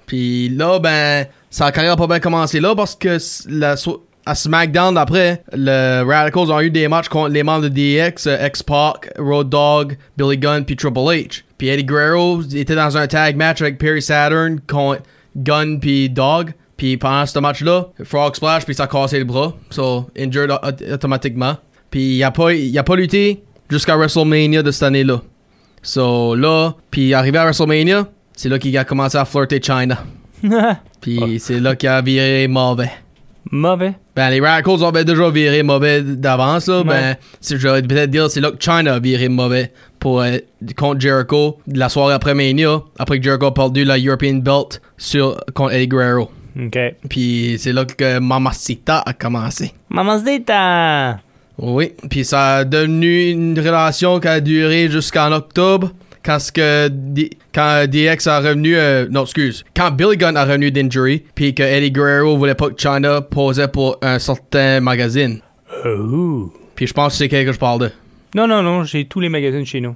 [0.06, 4.04] Puis là, ben, sa carrière a pas bien commencé là parce que s- la so-
[4.26, 8.46] à SmackDown d'après, le Radicals ont eu des matchs contre les membres de DX, euh,
[8.46, 11.42] X-Pac, Road Dogg, Billy Gunn puis Triple H.
[11.58, 15.02] Puis Eddie Guerrero était dans un tag match avec Perry Saturn contre
[15.36, 16.52] Gunn puis Dog.
[16.76, 19.54] Puis pendant ce match-là, Frog Splash puis ça a cassé le bras.
[19.70, 21.56] So, injured au- automatiquement.
[21.90, 25.22] Puis il a pas, il a pas lutté jusqu'à WrestleMania de cette année-là.
[25.82, 28.06] So là, puis arrivé à WrestleMania,
[28.36, 29.98] c'est là qu'il a commencé à flirter China.
[31.00, 32.90] Puis c'est là qu'il a viré mauvais.
[33.50, 33.94] Mauvais?
[34.16, 36.82] Ben, les Radicals avaient déjà viré mauvais d'avance, là.
[36.82, 40.38] Ben, si j'aurais peut-être dire, c'est là que China a viré mauvais pour, euh,
[40.76, 45.36] contre Jericho, la soirée après Mania, après que Jericho a perdu la European Belt sur,
[45.54, 46.30] contre Eddie Guerrero.
[46.58, 46.78] OK.
[47.08, 49.72] Puis c'est là que Mamacita a commencé.
[49.88, 51.20] Mamacita!
[51.58, 55.92] Oui, puis ça a devenu une relation qui a duré jusqu'en octobre.
[56.24, 60.44] Quand, ce que D- quand DX a revenu, euh, non, excuse, quand Billy Gunn a
[60.44, 65.40] revenu d'injury, puis que Eddie Guerrero voulait pas que China posait pour un certain magazine.
[65.84, 66.50] Oh.
[66.74, 67.90] Puis je pense que c'est quel que je parle de.
[68.34, 69.94] Non, non, non, j'ai tous les magazines chez nous.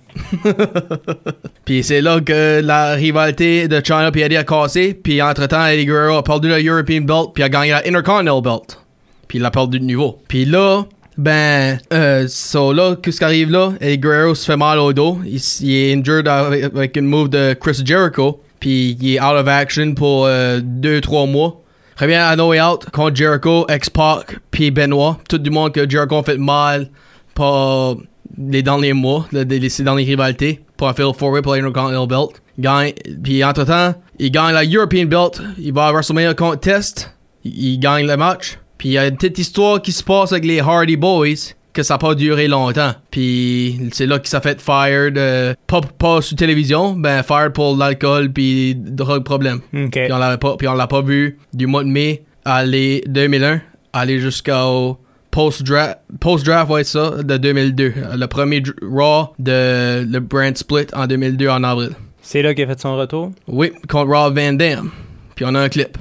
[1.65, 4.95] Puis c'est là que la rivalité de China puis Eddie a cassé.
[4.95, 8.79] Puis entre-temps, Eddie Guerrero a perdu la European Belt puis a gagné la Intercontinental Belt.
[9.27, 10.21] Puis il a perdu de niveau.
[10.29, 10.85] Puis là,
[11.17, 13.73] ben, euh, so là, qu'est-ce qui arrive là?
[13.81, 15.19] Eddie Guerrero se fait mal au dos.
[15.25, 18.41] Il, est injured avec, avec une move de Chris Jericho.
[18.61, 21.61] Puis il est out of action pour 2-3 mois.
[21.97, 25.19] Revient à No Way Out contre Jericho, X-Pac, puis Benoit.
[25.29, 26.89] Tout du monde que Jericho a fait mal
[27.35, 27.95] pas
[28.37, 32.43] les derniers mois, le- les, ces dernières rivalités, pour un Phil Forward pour l'Intercontinental Belt.
[32.59, 35.41] Gagne, puis entre-temps, il gagne la European Belt.
[35.59, 37.15] Il va à WrestleMania contre Test.
[37.45, 38.59] Il, il gagne le match.
[38.79, 41.83] Puis il y a une petite histoire qui se passe avec les Hardy Boys que
[41.85, 42.93] ça n'a pas duré longtemps.
[43.11, 47.77] Puis c'est là qu'il s'est fait fired, euh, pas, pas sur télévision, ben fired pour
[47.77, 49.61] l'alcool puis drogue problème.
[50.07, 53.05] Puis on l'avait pas, puis on l'a pas vu du mois de mai à aller
[53.07, 53.61] 2001,
[53.93, 54.99] aller jusqu'au
[55.39, 57.95] post-draft, post-draft va être ça, de 2002.
[58.17, 61.91] Le premier Raw de le brand split en 2002 en avril.
[62.21, 63.31] C'est là qu'il a fait son retour?
[63.47, 64.91] Oui, contre Rob Van Dam.
[65.37, 65.97] Puis on a un clip.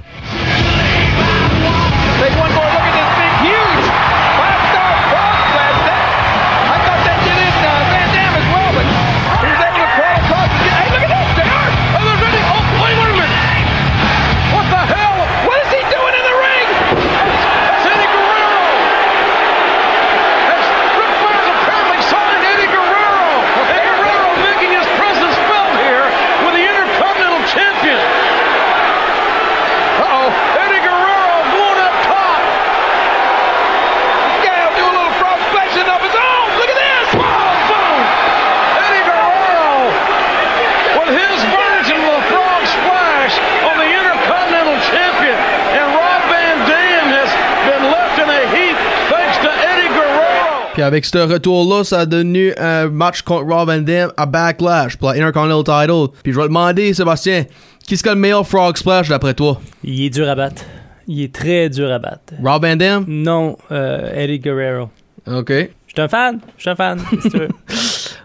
[50.88, 55.10] Avec ce retour-là, ça a devenu un match contre Rob Van Dam à Backlash pour
[55.10, 56.18] la Intercontinental Title.
[56.22, 57.44] Puis je vais demander, Sébastien,
[57.86, 59.60] qui est le meilleur Frog Splash d'après toi?
[59.84, 60.62] Il est dur à battre.
[61.06, 62.32] Il est très dur à battre.
[62.42, 63.04] Rob Van Dam?
[63.06, 64.88] Non, euh, Eddie Guerrero.
[65.26, 65.50] OK.
[65.50, 66.40] Je suis un fan.
[66.56, 66.98] Je suis un fan.
[67.22, 67.48] si tu veux.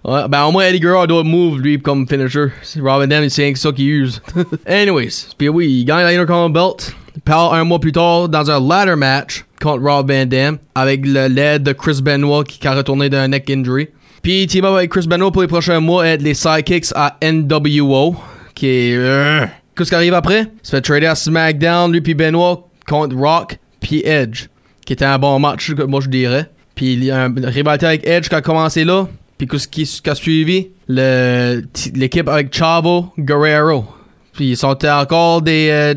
[0.05, 2.47] Ouais, ben au moins Eddie Guerrero doit move lui comme finisher.
[2.81, 4.21] Rob Van Dam, c'est ça qu'il use.
[4.65, 6.95] Anyways, puis oui, il gagne la Intercontinental Belt.
[7.23, 11.63] Parle un mois plus tard dans un ladder match contre Rob Van Dam avec l'aide
[11.63, 13.87] de Chris Benoit qui a retourné d'un neck injury.
[14.21, 18.15] Puis team up avec Chris Benoit pour les prochains mois être les sidekicks à NWO
[18.53, 19.45] qui est euh,
[19.75, 20.41] qu'est-ce qui arrive après?
[20.41, 24.47] Il se fait trader à SmackDown lui puis Benoit contre Rock puis Edge
[24.85, 26.49] qui était un bon match moi je dirais.
[26.75, 29.07] Puis il y a une rivalité avec Edge qui a commencé là.
[29.37, 30.69] Puis qu'est-ce qui, a suivi?
[30.87, 33.85] L'équipe avec Chavo Guerrero.
[34.33, 35.93] Puis ils sont encore des euh,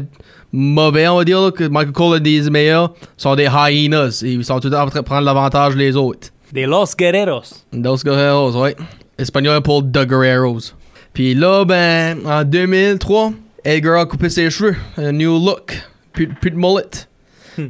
[0.56, 2.94] mauvais, on va dire, là, que Michael Cole a des meilleurs.
[3.16, 4.22] Sont des hyenas.
[4.24, 6.28] Et ils sont tout le temps en train de prendre l'avantage des autres.
[6.52, 7.64] Des Los Guerreros.
[7.72, 8.76] Dos Guerreros, ouais.
[9.18, 10.72] Espagnol pour The Guerreros.
[11.12, 13.32] Puis là, ben, en 2003,
[13.64, 14.76] Edgar a coupé ses cheveux.
[14.96, 15.80] Un new look.
[16.12, 17.06] Plus, plus de mullet.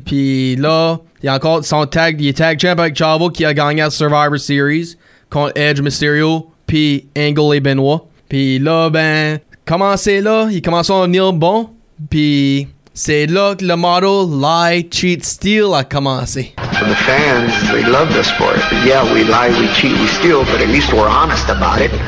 [0.05, 3.45] Puis là, il y a encore son tag, il est tag champ avec Chavo qui
[3.45, 4.97] a gagné la Survivor Series
[5.31, 8.07] contre Edge Mysterio, puis Angle et Benoit.
[8.29, 11.71] Puis là, ben, commencé là, il commence à venir bon.
[12.11, 16.55] Puis c'est là que le motto Lie, Cheat, Steal a commencé.
[16.73, 18.57] For the fans, they love the sport.
[18.87, 21.93] Yeah, we lie, we cheat, we steal, but at least we're honest about it.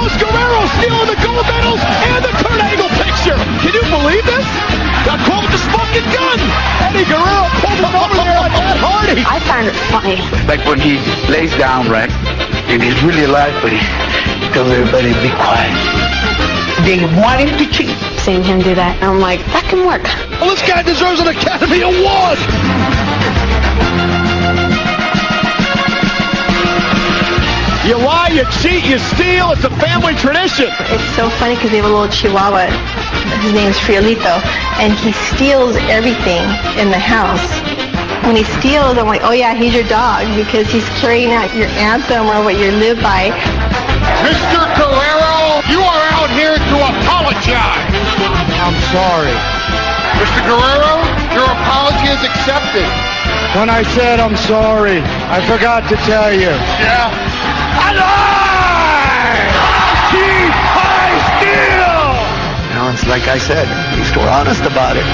[0.00, 3.36] Los Guerreros stealing the gold medals and the Kurt Angle picture.
[3.60, 4.46] Can you believe this?
[5.04, 6.40] Got caught with the smoking gun.
[6.88, 8.35] Eddie Guerrero pulled him over there
[9.16, 10.20] like I find it funny.
[10.44, 11.00] Like when he
[11.32, 12.10] lays down, right?
[12.68, 13.80] And he's really alive, but he
[14.52, 15.72] tells everybody to be quiet.
[16.84, 17.96] They want him to cheat.
[18.20, 20.04] Seeing him do that, I'm like, that can work.
[20.40, 22.36] Well, this guy deserves an Academy Award.
[27.86, 29.54] You lie, you cheat, you steal.
[29.54, 30.68] It's a family tradition.
[30.90, 32.66] It's so funny because we have a little chihuahua.
[33.40, 34.42] His name's Friolito,
[34.82, 36.42] and he steals everything
[36.82, 37.75] in the house.
[38.26, 41.70] When he steals, I'm like, oh yeah, he's your dog because he's carrying out your
[41.78, 43.30] anthem or what you live by.
[44.26, 44.66] Mr.
[44.74, 47.86] Guerrero, you are out here to apologize.
[48.58, 49.30] I'm sorry.
[50.18, 50.42] Mr.
[50.42, 51.06] Guerrero,
[51.38, 52.90] your apology is accepted.
[53.54, 54.98] When I said I'm sorry,
[55.30, 56.50] I forgot to tell you.
[56.82, 57.06] Yeah?
[57.78, 59.54] I lied!
[60.10, 61.06] Cheat, I
[61.38, 62.74] steal!
[62.74, 65.06] Now it's like I said, at least we're honest about it.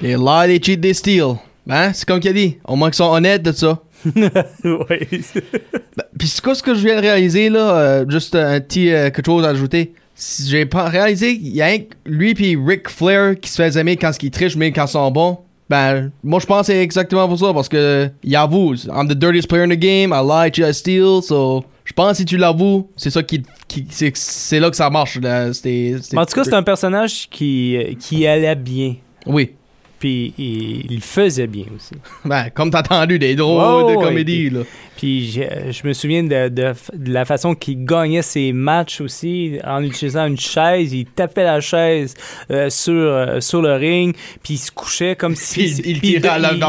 [0.00, 1.34] Des lie, des cheat, des steal.
[1.68, 1.92] Hein?
[1.92, 2.56] C'est comme qu'il a dit.
[2.66, 3.78] Au moins qu'ils sont honnêtes de ça.
[4.64, 5.08] ouais.
[5.10, 7.76] Ben, Puis c'est quoi ce que je viens de réaliser là?
[7.76, 9.92] euh, juste un petit euh, quelque chose à ajouter.
[10.14, 13.76] Si J'ai pas réalisé qu'il y a un, lui puis Ric Flair qui se fait
[13.76, 15.38] aimer quand ils trichent mais quand ils sont bons.
[15.68, 19.12] Ben, moi je pense que c'est exactement pour ça parce que il avoue, I'm the
[19.14, 22.24] dirtiest player in the game, I lie, cheat, I steal, so je pense que si
[22.24, 25.18] tu l'avoues, c'est ça qui, qui c'est, là que ça marche.
[25.20, 25.52] là.
[25.52, 28.94] C'était- En tout cas, c'est un personnage qui, qui allait bien.
[29.26, 29.50] Oui.
[29.98, 31.92] Puis il, il faisait bien aussi.
[32.24, 34.60] Ben, comme t'as entendu des drôles Oh, de comédie puis- là.
[34.96, 39.58] Puis je, je me souviens de, de- de la façon qu'il gagnait ses matchs aussi
[39.64, 40.92] en utilisant une chaise.
[40.92, 42.14] Il tapait la chaise
[42.50, 45.54] euh, sur, euh, sur le ring, puis il se couchait comme si...
[45.54, 46.60] Puis il tirait il-.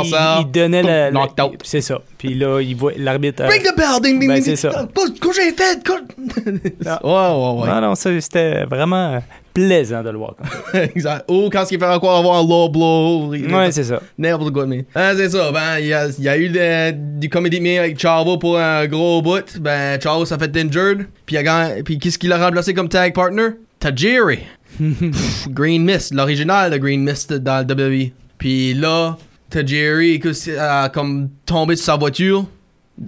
[0.41, 1.09] Il, donnait la...
[1.09, 1.59] la- out.
[1.63, 1.99] C'est ça.
[2.19, 3.41] Puis là, il voit l'arbitre...
[3.43, 4.43] euh, Break the bell, ding ding ben, ding.
[4.43, 4.87] c'est ça.
[7.03, 7.67] Ouais, ouais, ouais.
[7.67, 9.21] Non, non, ça, c'était vraiment
[9.67, 10.35] plaisant de le voir.
[10.73, 11.25] exact.
[11.29, 13.29] Ou quand il fait encore avoir un low blow.
[13.31, 14.01] Ouais, c'est ça.
[14.17, 14.85] N'importe quoi, mais.
[14.95, 15.51] Ah, c'est ça.
[15.51, 18.57] Ben, il y a, il y a eu de- du comédie mien avec Chavo pour
[18.57, 19.59] un gros bout.
[19.59, 21.05] Ben, Chavo s'est fait injured.
[21.25, 21.37] Puis,
[21.85, 23.49] puis qu'est-ce qu'il a remplacé comme tag partner?
[23.79, 24.39] Tajiri.
[24.77, 28.11] Pff, Green Mist, l'original de Green Mist dans le WWE.
[28.37, 29.17] Puis là,
[29.49, 30.21] Tajiri
[30.57, 32.45] a comme tombé sur sa voiture.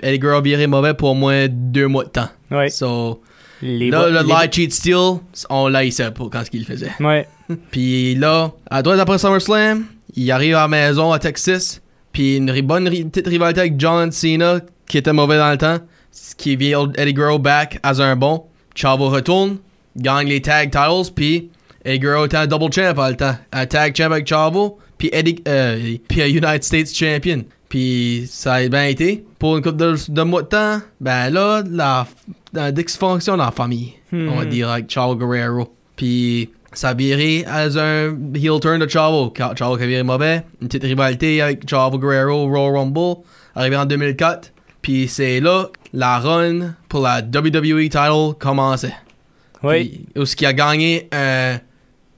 [0.02, 2.30] Eddie Guerrero a viré mauvais pour au moins deux mois de temps.
[2.50, 2.70] Ouais.
[2.70, 3.22] So,
[3.62, 5.20] Les là, le les- lie, cheat, steal,
[5.50, 6.92] on l'haïssait pour quand ce qu'il faisait.
[7.00, 7.28] Ouais.
[7.72, 11.82] Puis là, à droite après SummerSlam, il arrive à la maison à Texas.
[12.12, 15.78] Puis une bonne ri- petite rivalité avec John Cena, qui était mauvais dans le temps.
[16.12, 18.44] Ce qui vient Eddie Guerrero back as un bon.
[18.76, 19.58] Chavo retourne,
[19.96, 21.14] gagne les tag titles.
[21.16, 21.50] Puis
[21.86, 23.36] Eddie Guerrero était un double champ à le temps.
[23.54, 24.78] Un tag champ avec Chavo.
[24.98, 27.44] Puis Eddie, euh, puis un United States champion.
[27.72, 29.24] Puis ça a bien été.
[29.40, 32.06] Pour une couple de, de mois de temps, ben là, la,
[32.52, 33.94] la dysfonction dans la famille.
[34.12, 35.74] On va dire avec Chavo Guerrero.
[35.96, 39.32] Puis ça a viré as un heel turn de Chavo.
[39.58, 40.44] Chavo qui a viré mauvais.
[40.62, 43.22] Une petite rivalité avec Chavo Guerrero, Royal Rumble,
[43.56, 44.52] arrivé en 2004.
[44.82, 48.96] Puis c'est là la run pour la WWE title commençait.
[49.64, 50.04] Oui.
[50.14, 51.58] Puis, Où ce qui a gagné un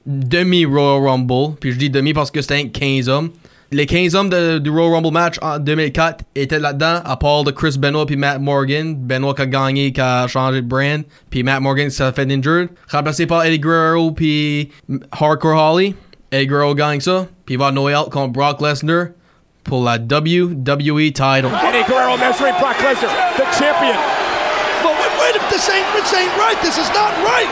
[0.04, 1.54] demi Royal Rumble.
[1.60, 3.30] Puis je dis demi parce que c'était un 15 hommes.
[3.74, 7.50] Les 15 hommes de- du Royal Rumble match en 2004 étaient là-dedans, à part de
[7.50, 8.94] Chris Benoit puis Matt Morgan.
[8.94, 11.02] Benoit qui a gagné, qui a changé de brand.
[11.28, 12.68] Puis Matt Morgan qui s'est fait injured.
[12.88, 14.70] Remplacé par Eddie Guerrero puis
[15.10, 15.96] Hardcore Holly.
[16.30, 17.26] Eddie Guerrero gagne ça.
[17.46, 19.06] Puis il va à Noël contre Brock Lesnar
[19.64, 21.50] pour la WWE title.
[21.66, 23.96] Eddie Guerrero measuring Brock Lesnar, the champion.
[24.84, 26.60] Well, wait, wait, this ain't, this ain't right.
[26.62, 27.50] This is not right.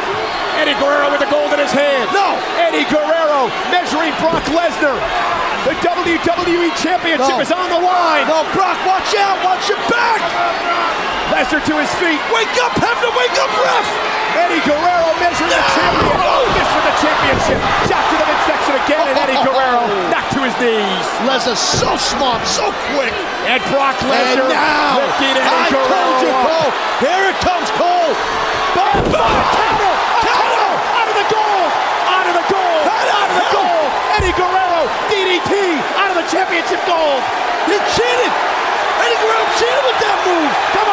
[0.60, 2.06] Eddie Guerrero with the gold in his hand.
[2.14, 2.38] No.
[2.62, 4.94] Eddie Guerrero measuring Brock Lesnar.
[5.62, 7.40] The WWE Championship No.
[7.40, 8.26] is on the line.
[8.26, 9.38] No, Brock, watch out.
[9.46, 10.18] Watch your back.
[11.30, 12.18] Lesnar to his feet.
[12.34, 13.86] Wake up, have to Wake up, ref.
[14.42, 16.18] Eddie Guerrero measuring the champion.
[16.56, 17.60] This for the championship.
[17.86, 21.06] Shot to the midsection again, and Eddie Guerrero knocked to his knees.
[21.30, 23.14] Lesnar so smart, so quick.
[23.46, 26.32] And Brock And Lesnar now, lifting Eddie I Guerrero told you.
[26.42, 26.70] Cole.
[27.06, 28.12] Here it comes, Cole.
[28.74, 29.30] Boom, boom.
[29.54, 29.94] Counter!
[30.26, 30.72] Counter!
[30.98, 31.62] Out of the goal!
[32.10, 32.76] Out of the goal!
[32.82, 33.80] Out of the goal!
[34.16, 34.80] Eddie Guerrero,
[35.12, 35.52] DDT,
[36.00, 36.26] out of the
[36.62, 37.18] championship goal!
[37.66, 38.32] He cheated.
[39.02, 40.52] Eddie Guerrero cheated with that move.
[40.74, 40.91] Come on,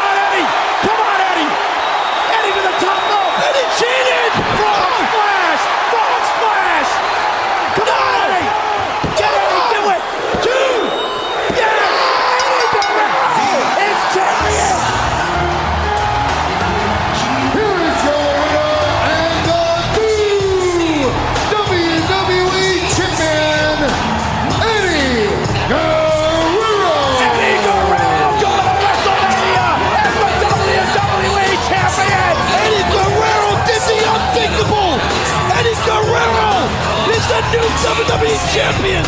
[38.53, 39.03] Champion.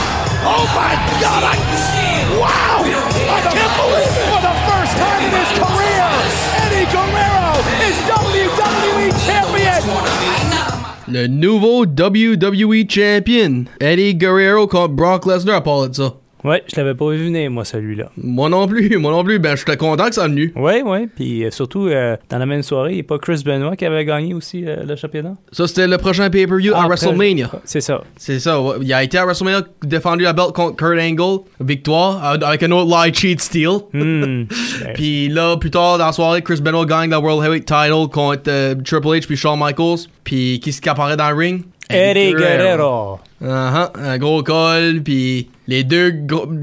[0.45, 1.41] Oh my God!
[1.43, 1.57] I,
[2.37, 2.85] wow!
[2.85, 4.29] I can't believe it.
[4.29, 6.05] For the first time in his career,
[6.61, 9.81] Eddie Guerrero is WWE champion!
[11.07, 13.65] Le nouveau WWE Champion.
[13.79, 16.20] Eddie Guerrero contre Brock Lesnar à part de ça.
[16.43, 18.09] Ouais, je l'avais pas vu venir, moi, celui-là.
[18.17, 19.37] Moi non plus, moi non plus.
[19.39, 20.51] Ben, j'étais content que ça venu.
[20.55, 21.07] Ouais, ouais.
[21.15, 23.85] Puis euh, surtout, euh, dans la même soirée, il n'y a pas Chris Benoit qui
[23.85, 25.35] avait gagné aussi euh, le championnat?
[25.51, 27.49] Ça, c'était le prochain pay-per-view à Après- WrestleMania.
[27.63, 28.01] C'est ça.
[28.17, 32.63] C'est ça, il a été à WrestleMania, défendu la belt contre Kurt Angle, victoire, avec
[32.63, 33.77] un autre lie cheat steal.
[33.93, 34.45] Hmm.
[34.95, 38.41] Puis là, plus tard dans la soirée, Chris Benoit gagne la World Heavyweight Title contre
[38.83, 40.07] Triple H puis Shawn Michaels.
[40.23, 41.63] Puis qui apparaît dans le ring?
[41.89, 43.19] Eddie Guerrero.
[43.41, 46.13] Uh-huh, un gros col, puis les deux,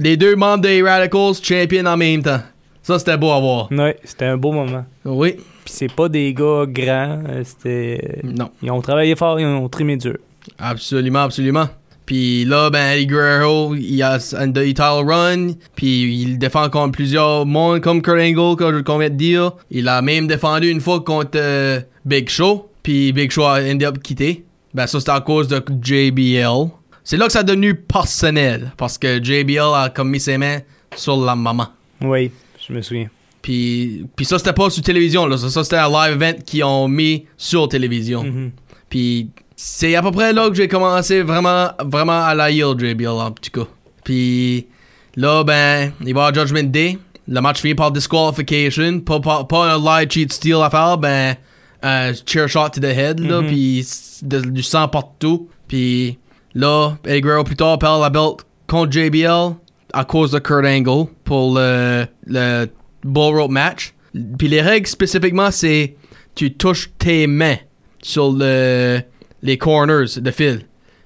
[0.00, 2.40] les deux membres des Radicals champions en même temps.
[2.82, 3.68] Ça, c'était beau à voir.
[3.72, 4.84] Ouais, c'était un beau moment.
[5.04, 8.20] Oui, Puis c'est pas des gars grands, euh, c'était...
[8.22, 10.16] non, Ils ont travaillé fort, ils ont trimé dur.
[10.58, 11.68] absolument, absolument.
[12.06, 16.92] Puis là, ben, Eddie Guerrero, il a un de- title run, puis il défend contre
[16.92, 19.52] plusieurs mondes, comme Kurt Angle, comme qu'on vient de dire.
[19.70, 23.82] Il a même défendu une fois contre euh, Big Show, puis Big Show a ended
[23.84, 24.46] up quitté.
[24.78, 26.70] Ben, ça, c'était à cause de JBL.
[27.02, 30.60] C'est là que ça a devenu personnel, parce que JBL a comme mis ses mains
[30.94, 31.66] sur la maman.
[32.00, 32.30] Oui,
[32.64, 33.08] je me souviens.
[33.42, 35.26] Puis, puis ça, c'était pas sur télévision.
[35.26, 35.36] Là.
[35.36, 38.22] Ça, ça, c'était un live event qu'ils ont mis sur télévision.
[38.22, 38.52] Mhm.
[38.88, 43.08] Puis c'est à peu près là que j'ai commencé vraiment, vraiment à la yield, JBL,
[43.08, 43.68] en tout cas.
[44.04, 44.68] Puis
[45.16, 46.98] là, ben, il va y avoir Judgment Day.
[47.26, 49.00] Le match finit par disqualification.
[49.00, 51.34] Pas, pas, pas un live cheat steal à faire, ben,
[51.82, 53.42] un chair shot to the head, là.
[53.42, 53.86] Puis
[54.22, 55.48] de- du sang partout.
[55.68, 56.18] Puis
[56.54, 59.54] là, Eddie Guerrero plus tard perd la belt contre JBL
[59.92, 62.66] à cause de Kurt Angle pour le, le
[63.04, 63.94] bull rope match.
[64.38, 65.94] Puis les règles spécifiquement, c'est
[66.34, 67.56] tu touches tes mains
[68.02, 69.00] sur le,
[69.42, 70.62] les corners de fil.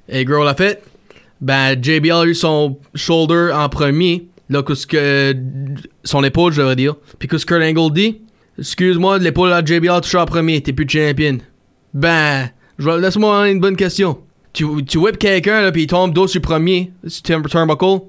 [0.09, 0.83] Et Guerrero l'a fait.
[1.41, 4.29] Ben, JBL a eu son shoulder en premier.
[4.49, 5.35] Là, que.
[6.05, 6.95] Son épaule, je devrais dire.
[7.19, 8.21] Puis que ce que Kurt Angle dit?
[8.59, 10.61] Excuse-moi, l'épaule à JBL a touché en premier.
[10.61, 11.39] T'es plus champion.
[11.95, 12.49] Ben,
[12.79, 14.19] laisse-moi une bonne question.
[14.53, 18.05] Tu, tu whips quelqu'un, là, puis il tombe dos sur le premier, sur turn- turnbuckle.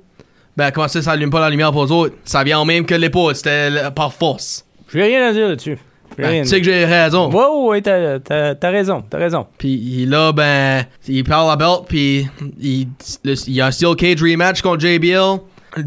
[0.58, 2.16] Ben, comment ça, ça allume pas la lumière pour les autres?
[2.26, 4.66] Ça vient au même que l'épaule, c'était le- par force.
[4.94, 5.78] J'ai rien à dire là-dessus.
[6.18, 7.32] J'ai Ben, rien à tu sais que j'ai raison.
[7.32, 9.48] Ouais, ouais, ouais, t'as, t'as- t'as raison, t'as raison.
[9.58, 12.28] Puis là, ben, il perd la belt, puis
[12.62, 12.88] il,
[13.24, 15.40] le- il y a un Steel Cage rematch contre JBL,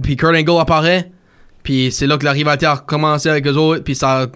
[0.03, 1.11] puis Kurt Angle apparaît,
[1.67, 4.27] puis c'est là que la rivalité a commencé avec eux autres, puis ça a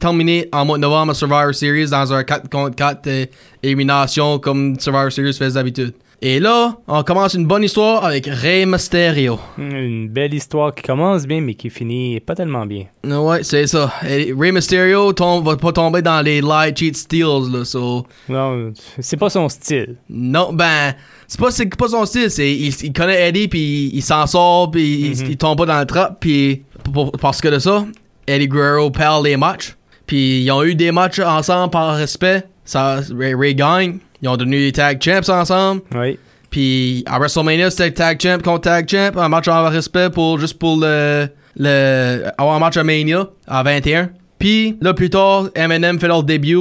[0.00, 3.26] terminé en mois de novembre à Survivor Series dans un 4 contre 4 euh,
[3.62, 5.94] élimination comme Survivor Series fait d'habitude.
[6.20, 9.38] Et là, on commence une bonne histoire avec Rey Mysterio.
[9.56, 12.86] Une belle histoire qui commence bien, mais qui finit pas tellement bien.
[13.04, 13.92] Ouais, c'est ça.
[14.04, 18.04] Et Rey Mysterio tombe, va pas tomber dans les light cheat steals, là, so...
[18.28, 19.94] Non, c'est pas son style.
[20.10, 20.92] Non, ben,
[21.28, 22.30] c'est pas, c'est pas son style.
[22.30, 25.78] C'est, il, il connaît Eddie, puis il s'en sort, puis il, il tombe pas dans
[25.78, 26.62] le trap, puis
[27.20, 27.84] parce que de ça,
[28.26, 29.76] Eddie Guerrero perd les matchs.
[30.06, 32.44] Puis ils ont eu des matchs ensemble par respect.
[32.64, 33.98] ça, Ray, Ray gagne.
[34.22, 35.82] Ils ont devenu les tag champs ensemble.
[35.94, 36.18] Oui.
[36.50, 39.10] Puis à WrestleMania, c'était tag champ contre tag champ.
[39.18, 43.62] Un match en respect pour juste pour le, le avoir un match à Mania à
[43.62, 44.10] 21.
[44.38, 46.58] Puis là plus tard, Eminem fait leur début,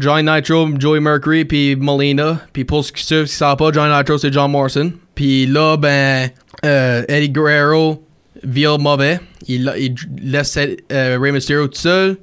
[0.00, 2.40] Johnny Nitro, Joey Mercury, puis Molina.
[2.52, 4.92] Puis pour ceux qui savent, qui savent pas, Johnny Nitro c'est John Morrison.
[5.14, 6.28] Puis là ben
[6.64, 8.04] euh, Eddie Guerrero
[8.42, 9.20] vire mauvais.
[9.48, 9.94] Il, il
[10.30, 10.58] laisse
[10.92, 12.16] euh, Rey Mysterio tout seul.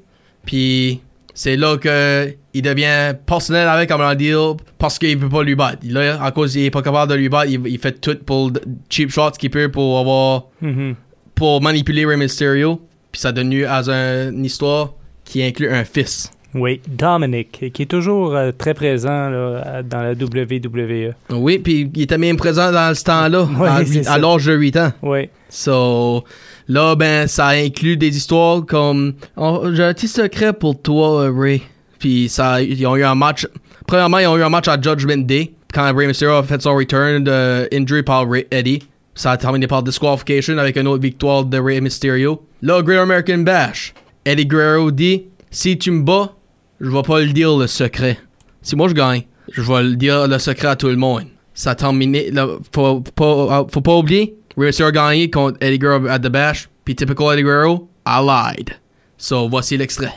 [0.46, 1.02] Puis
[1.34, 5.80] c'est là que il devient personnel avec deal parce qu'il peut pas lui battre.
[5.88, 8.50] Là, à cause il est pas capable de lui battre, il, il fait tout pour
[8.50, 10.96] le cheap shots qu'il peut pour avoir Mhm.
[11.34, 12.82] pour manipuler Rey Mysterio.
[13.12, 14.94] Puis ça donne lieu à un- une histoire
[15.26, 16.32] qui inclut un fils.
[16.54, 21.14] Oui, Dominic, qui est toujours euh, très présent là, dans la WWE.
[21.30, 23.48] Oui, puis il était même présent dans ce temps-là,
[24.08, 24.92] à, l'âge de 8 ans.
[25.02, 25.30] Oui.
[25.50, 26.26] So,
[26.68, 31.32] là, ben, ça inclut des histoires comme Oh, J'ai un petit secret pour toi, euh,
[31.34, 31.62] Ray.
[32.00, 33.48] Puis, ça, ils ont eu un match.
[33.88, 36.76] Premièrement, ils ont eu un match à Judgment Day, quand Ray Mysterio a fait son
[36.76, 38.84] return de injury par Ray- Eddie.
[39.22, 42.42] Ça a terminé par disqualification avec une autre victoire de Ray Mysterio.
[42.64, 43.94] Là, Great American Bash.
[44.26, 46.34] Eddie Guerrero dit Si tu me bats,
[46.80, 48.18] je vais pas le dire le secret.
[48.64, 51.26] Si moi je gagne, je vais le dire le secret à tout le monde.
[51.54, 52.32] Ça a terminé.
[52.32, 56.68] Là, faut, faut pas oublier, Rey Mysterio a gagné contre Eddie Guerrero at the Bash.
[56.84, 58.72] Puis typical Eddie Guerrero, I lied.
[59.20, 60.16] So voici l'extrait.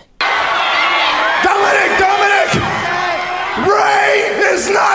[1.45, 2.55] Dominic, Dominic!
[3.69, 4.94] Ray is not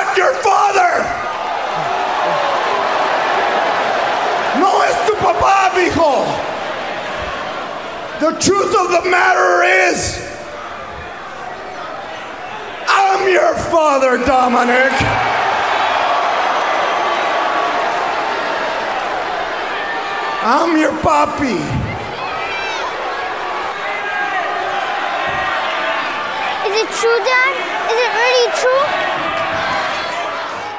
[8.19, 10.19] The truth of the matter is,
[12.87, 14.91] I'm your father, Dominic!
[20.41, 21.55] I'm your papi.
[26.67, 27.53] Is it true, Dad?
[27.91, 28.85] Is it really true?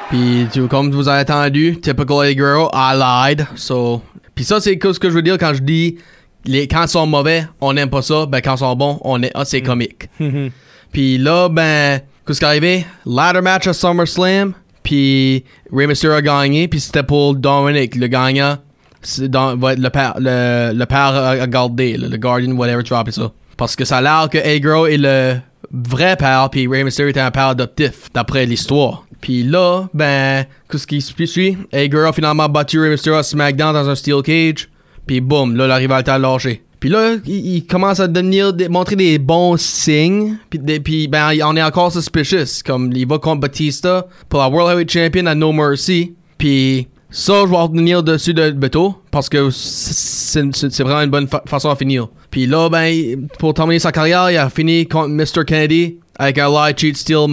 [0.09, 3.47] Puis tu- comme vous avez entendu, typical Eddie Guerrero, I lied.
[3.55, 4.01] So,
[4.35, 5.97] puis ça c'est ce que je veux dire quand je dis
[6.45, 8.25] les quand ils sont mauvais, on n'aime pas ça.
[8.25, 10.09] Ben quand ils sont bons, on est ah, c'est comique.
[10.91, 12.85] Puis là, ben, qu'est-ce qui est arrivé?
[13.05, 14.53] Ladder match à SummerSlam.
[14.83, 16.67] Puis Rey Mysterio a gagné.
[16.67, 18.57] Puis c'était pour Dominic, le gagnant.
[19.01, 22.83] C'est dans- va être le père, le, le père à, garder, le, le guardian, whatever
[22.83, 23.31] tu vas appeler ça.
[23.57, 25.37] Parce que ça a l'air que Guerrero est le
[25.71, 29.05] vrai père, puis Rey Mysterio était un père adoptif, d'après l'histoire.
[29.21, 31.57] Puis là, ben, qu'est-ce qui suit?
[31.73, 34.67] Guerrero a finalement battu Rey Mysterio à SmackDown dans un Steel Cage.
[35.05, 36.63] Puis boum, là, la rivalité a lâché.
[36.81, 40.37] Puis là, il, commence à devenir, montrer des bons signes.
[40.49, 42.63] Puis, puis ben, on est encore suspicious.
[42.65, 46.15] Comme il va contre Batista pour la World Heavyweight Champion à No Mercy.
[46.39, 48.95] Puis ça, je vais revenir dessus de Beto.
[49.11, 50.41] Parce que c'est
[50.81, 52.07] vraiment une bonne fa- façon à finir.
[52.31, 55.45] Puis là, ben, pour terminer sa carrière, il a fini contre Mr.
[55.45, 57.27] Kennedy avec un lie, cheat, steal,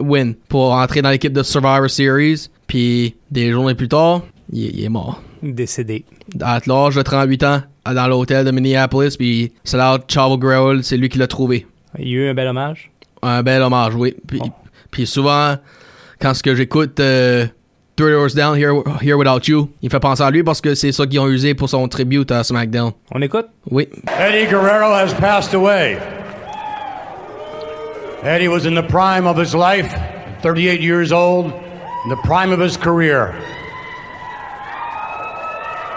[0.00, 0.34] win.
[0.48, 2.48] Pour entrer dans l'équipe de Survivor Series.
[2.66, 5.20] Puis des journées plus tard, il est mort
[5.52, 6.04] Décédé.
[6.40, 10.96] à l'âge de 38 ans dans l'hôtel de Minneapolis puis c'est là Chavo Guerrero c'est
[10.96, 11.66] lui qui l'a trouvé
[11.98, 12.90] Il y a eu un bel hommage?
[13.22, 14.40] un bel hommage oui puis,
[14.90, 15.56] puis souvent
[16.20, 17.46] quand ce que j'écoute euh,
[17.96, 18.72] Three Doors Down Here,
[19.02, 21.28] Here Without You il me fait penser à lui parce que c'est ça qu'ils ont
[21.28, 23.46] usé pour son tribute à SmackDown On écoute?
[23.70, 23.88] oui
[24.18, 25.98] Eddie Guerrero has passed away.
[28.24, 29.86] Eddie was in the prime of his life,
[30.42, 31.52] 38 years old,
[32.04, 33.34] in the prime of his career.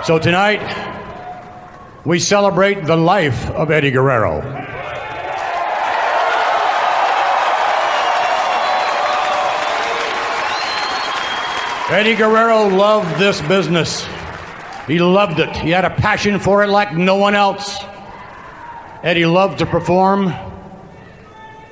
[0.07, 0.61] So tonight,
[2.05, 4.39] we celebrate the life of Eddie Guerrero.
[11.89, 14.07] Eddie Guerrero loved this business.
[14.87, 15.53] He loved it.
[15.57, 17.77] He had a passion for it like no one else.
[19.03, 20.33] Eddie loved to perform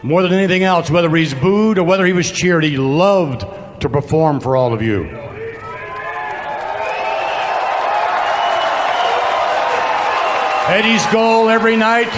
[0.04, 2.66] more than anything else, whether he's booed or whether he was cheered.
[2.66, 3.46] He loved
[3.80, 5.25] to perform for all of you.
[10.76, 12.10] Eddie's goal every night,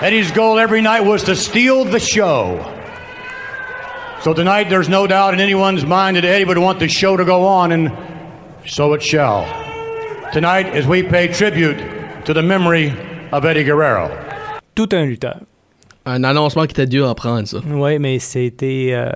[0.00, 2.58] Eddie's goal every night was to steal the show.
[4.22, 7.24] So tonight, there's no doubt in anyone's mind that Eddie would want the show to
[7.24, 7.90] go on, and
[8.64, 9.44] so it shall.
[10.32, 11.78] Tonight, as we pay tribute
[12.26, 12.92] to the memory
[13.32, 14.08] of Eddie Guerrero.
[14.76, 15.40] Tout un lutteur.
[16.06, 18.90] un annoncement qui était dur à prendre ça Oui, mais c'était.
[18.92, 19.10] euh,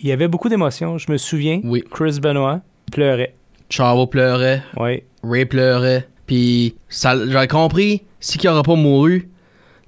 [0.00, 0.96] il y avait beaucoup d'émotions.
[0.96, 1.60] Je me souviens.
[1.64, 1.84] Oui.
[1.90, 3.34] Chris Benoit pleurait.
[3.68, 5.02] Chavo pleurait Oui.
[5.22, 9.28] Ray pleurait puis ça j'avais compris si qu'il aurait pas mouru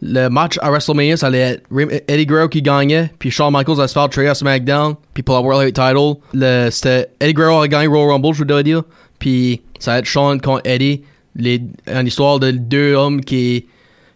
[0.02, 1.62] le match à WrestleMania ça allait être
[2.08, 5.36] Eddie Guerrero qui gagnait puis Shawn Michaels allait se faire trade à SmackDown puis pour
[5.36, 8.82] la World Heavyweight Title le, c'était Eddie Guerrero a gagné Royal Rumble je voudrais dire
[9.20, 11.02] puis ça allait être Shawn contre Eddie
[11.36, 13.66] les, une histoire de deux hommes qui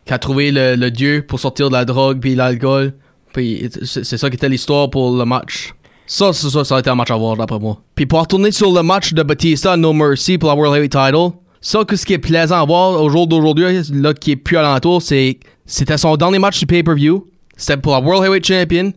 [0.05, 2.93] qui a trouvé le, dieu pour sortir de la drogue puis l'alcool
[3.33, 5.75] Puis c'est ça qui était l'histoire pour le match.
[6.07, 7.81] Ça, c'est ça, ça a été un match à voir d'après moi.
[7.95, 11.39] Puis pour retourner sur le match de Batista No Mercy pour la World Heavyweight Title,
[11.65, 14.59] ça, que ce qui est plaisant à voir au jour d'aujourd'hui, là, qui est plus
[14.59, 17.27] alentour, c'est c'était son dernier match du pay-per-view.
[17.57, 18.93] C'était pour la World Heavyweight Champion.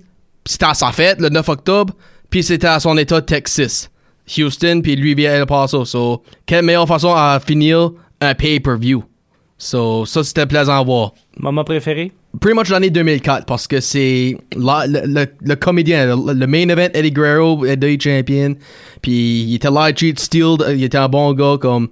[0.46, 1.94] C'était à sa fête, le 9 octobre.
[2.30, 3.90] Puis c'était à son état Texas.
[4.38, 5.86] Houston, puis lui vient El Paso.
[5.86, 9.02] So, quelle meilleure façon à finir un pay-per-view.
[9.58, 11.14] So, ça, c'était plaisant à voir.
[11.38, 12.12] Moment préféré?
[12.42, 16.90] Pretty much l'année 2004 parce que c'est le, le, le comédien, le, le main event,
[16.94, 18.56] Eddie Guerrero, WWE champion.
[19.02, 21.88] Puis il était light cheat, stealed, il était un bon gars comme.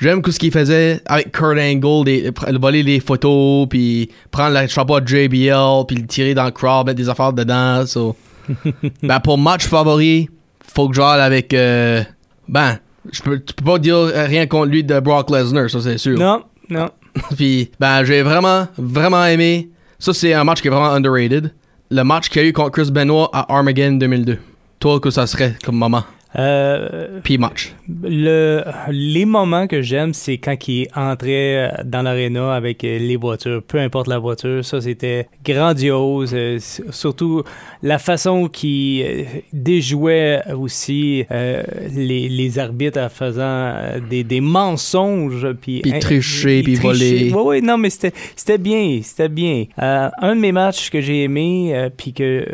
[0.00, 4.68] J'aime tout ce qu'il faisait avec Kurt Angle, des, voler les photos, puis prendre le
[4.68, 7.84] chapeau de JBL, puis le tirer dans le crowd, mettre des affaires dedans.
[7.84, 8.16] So.
[9.02, 10.28] ben pour match favori,
[10.62, 11.52] faut que j'aille avec.
[11.52, 12.02] euh,
[12.46, 12.78] ben,
[13.10, 16.18] je peux, tu peux pas dire rien contre lui de Brock Lesnar, ça c'est sûr.
[16.18, 16.90] Non, non.
[17.36, 19.70] Puis, ben, j'ai vraiment, vraiment aimé.
[19.98, 21.52] Ça, c'est un match qui est vraiment underrated.
[21.90, 24.38] Le match qu'il y a eu contre Chris Benoit à Armageddon 2002.
[24.78, 26.04] Toi, que ça serait comme moment?
[26.36, 27.74] Euh, Puis match.
[28.02, 33.62] le, les moments que j'aime, c'est quand il entrait dans l'aréna avec euh, les voitures,
[33.62, 34.64] peu importe la voiture.
[34.64, 36.32] Ça, c'était grandiose.
[36.34, 36.58] euh,
[36.90, 37.42] surtout
[37.82, 41.62] la façon qu'il euh, déjouait aussi euh,
[41.94, 45.46] les, les arbitres en faisant euh, des, des mensonges.
[45.60, 47.32] Puis Puis tricher, puis voler.
[47.34, 49.64] Oui, oui, non, mais c'était bien, c'était bien.
[49.80, 52.44] Euh, un de mes matchs que j'ai aimé, euh, puis que euh,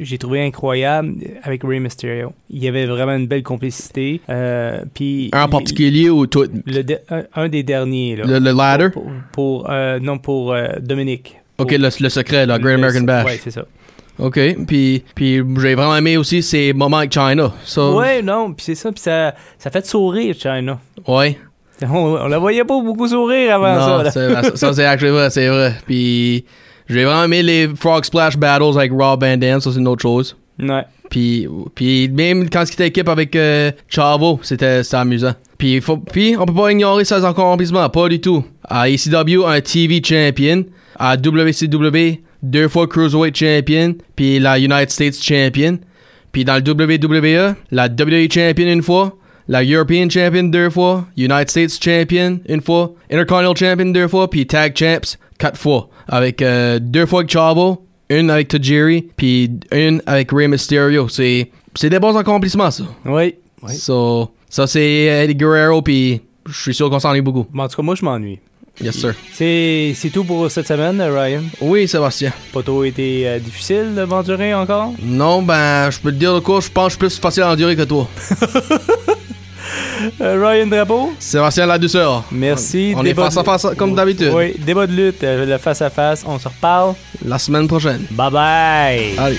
[0.00, 2.32] j'ai trouvé incroyable euh, avec Rey Mysterio.
[2.50, 4.20] Il y avait vraiment une belle complicité.
[4.28, 6.46] euh, puis en particulier ou tout?
[6.66, 8.24] le de- un, un des derniers, là.
[8.26, 8.88] Le, le ladder?
[8.90, 11.36] Pour, pour, euh, non, pour euh, Dominique.
[11.58, 13.26] Ok, le, le secret, la Great American Bash.
[13.26, 13.64] Ouais, c'est ça.
[14.18, 17.52] Ok, puis, puis j'ai vraiment aimé aussi ces moments avec China.
[17.64, 20.78] Ça, Ouais, non, puis c'est ça, puis ça, ça fait sourire, China.
[21.06, 21.38] Ouais.
[21.82, 24.02] On, on la voyait pas beaucoup sourire avant ça.
[24.04, 24.42] Là.
[24.42, 25.74] ça, ça, c'est actually vrai, c'est vrai.
[25.84, 26.46] Puis
[26.88, 30.00] j'ai vraiment aimé les Frog Splash Battles avec Rob Van Dam, ça c'est une autre
[30.00, 30.34] chose.
[30.58, 30.84] Ouais.
[31.10, 35.34] Puis, puis même quand c'était équipe avec euh, Chavo, c'était amusant.
[35.58, 38.44] Puis, faut, puis on peut pas ignorer ses accomplissements, pas du tout.
[38.64, 40.64] À ECW, un TV champion.
[40.98, 43.94] À WCW, deux fois Cruiserweight champion.
[44.14, 45.78] Puis la United States champion.
[46.32, 49.16] Puis dans le WWE, la WWE champion une fois.
[49.48, 51.06] La European champion deux fois.
[51.16, 52.94] United States champion une fois.
[53.10, 54.28] Intercontinental champion deux fois.
[54.28, 55.88] Puis tag champs quatre fois.
[56.08, 57.85] Avec euh, deux fois avec Chavo.
[58.08, 59.06] Une avec Tajiri.
[59.16, 61.08] Puis une avec Rey Mysterio.
[61.08, 62.84] C'est c'est des bons accomplissements, ça.
[63.04, 63.34] Oui.
[63.62, 63.74] oui.
[63.74, 67.46] So, ça, c'est Eddie Guerrero, puis je suis sûr qu'on s'ennuie beaucoup.
[67.52, 68.38] Bon, en tout cas, moi, je m'ennuie.
[68.80, 69.14] Yes, sir.
[69.32, 71.42] C'est c'est tout pour cette semaine, Ryan.
[71.62, 72.32] Oui, Sébastien.
[72.52, 74.92] Pas trop été euh, difficile de m'endurer encore?
[75.02, 77.44] Non, ben, je peux te dire de quoi, je pense que je suis plus facile
[77.44, 78.06] à endurer que toi.
[80.20, 81.12] Euh, Ryan Drapeau?
[81.18, 82.24] Sébastien La Douceur.
[82.30, 82.92] Merci.
[82.96, 84.32] On est Débat face à face comme d'habitude.
[84.34, 86.24] Oui, débat de lutte, euh, le face à face.
[86.26, 86.94] On se reparle.
[87.24, 88.06] La semaine prochaine.
[88.10, 89.18] Bye bye.
[89.18, 89.38] Allez.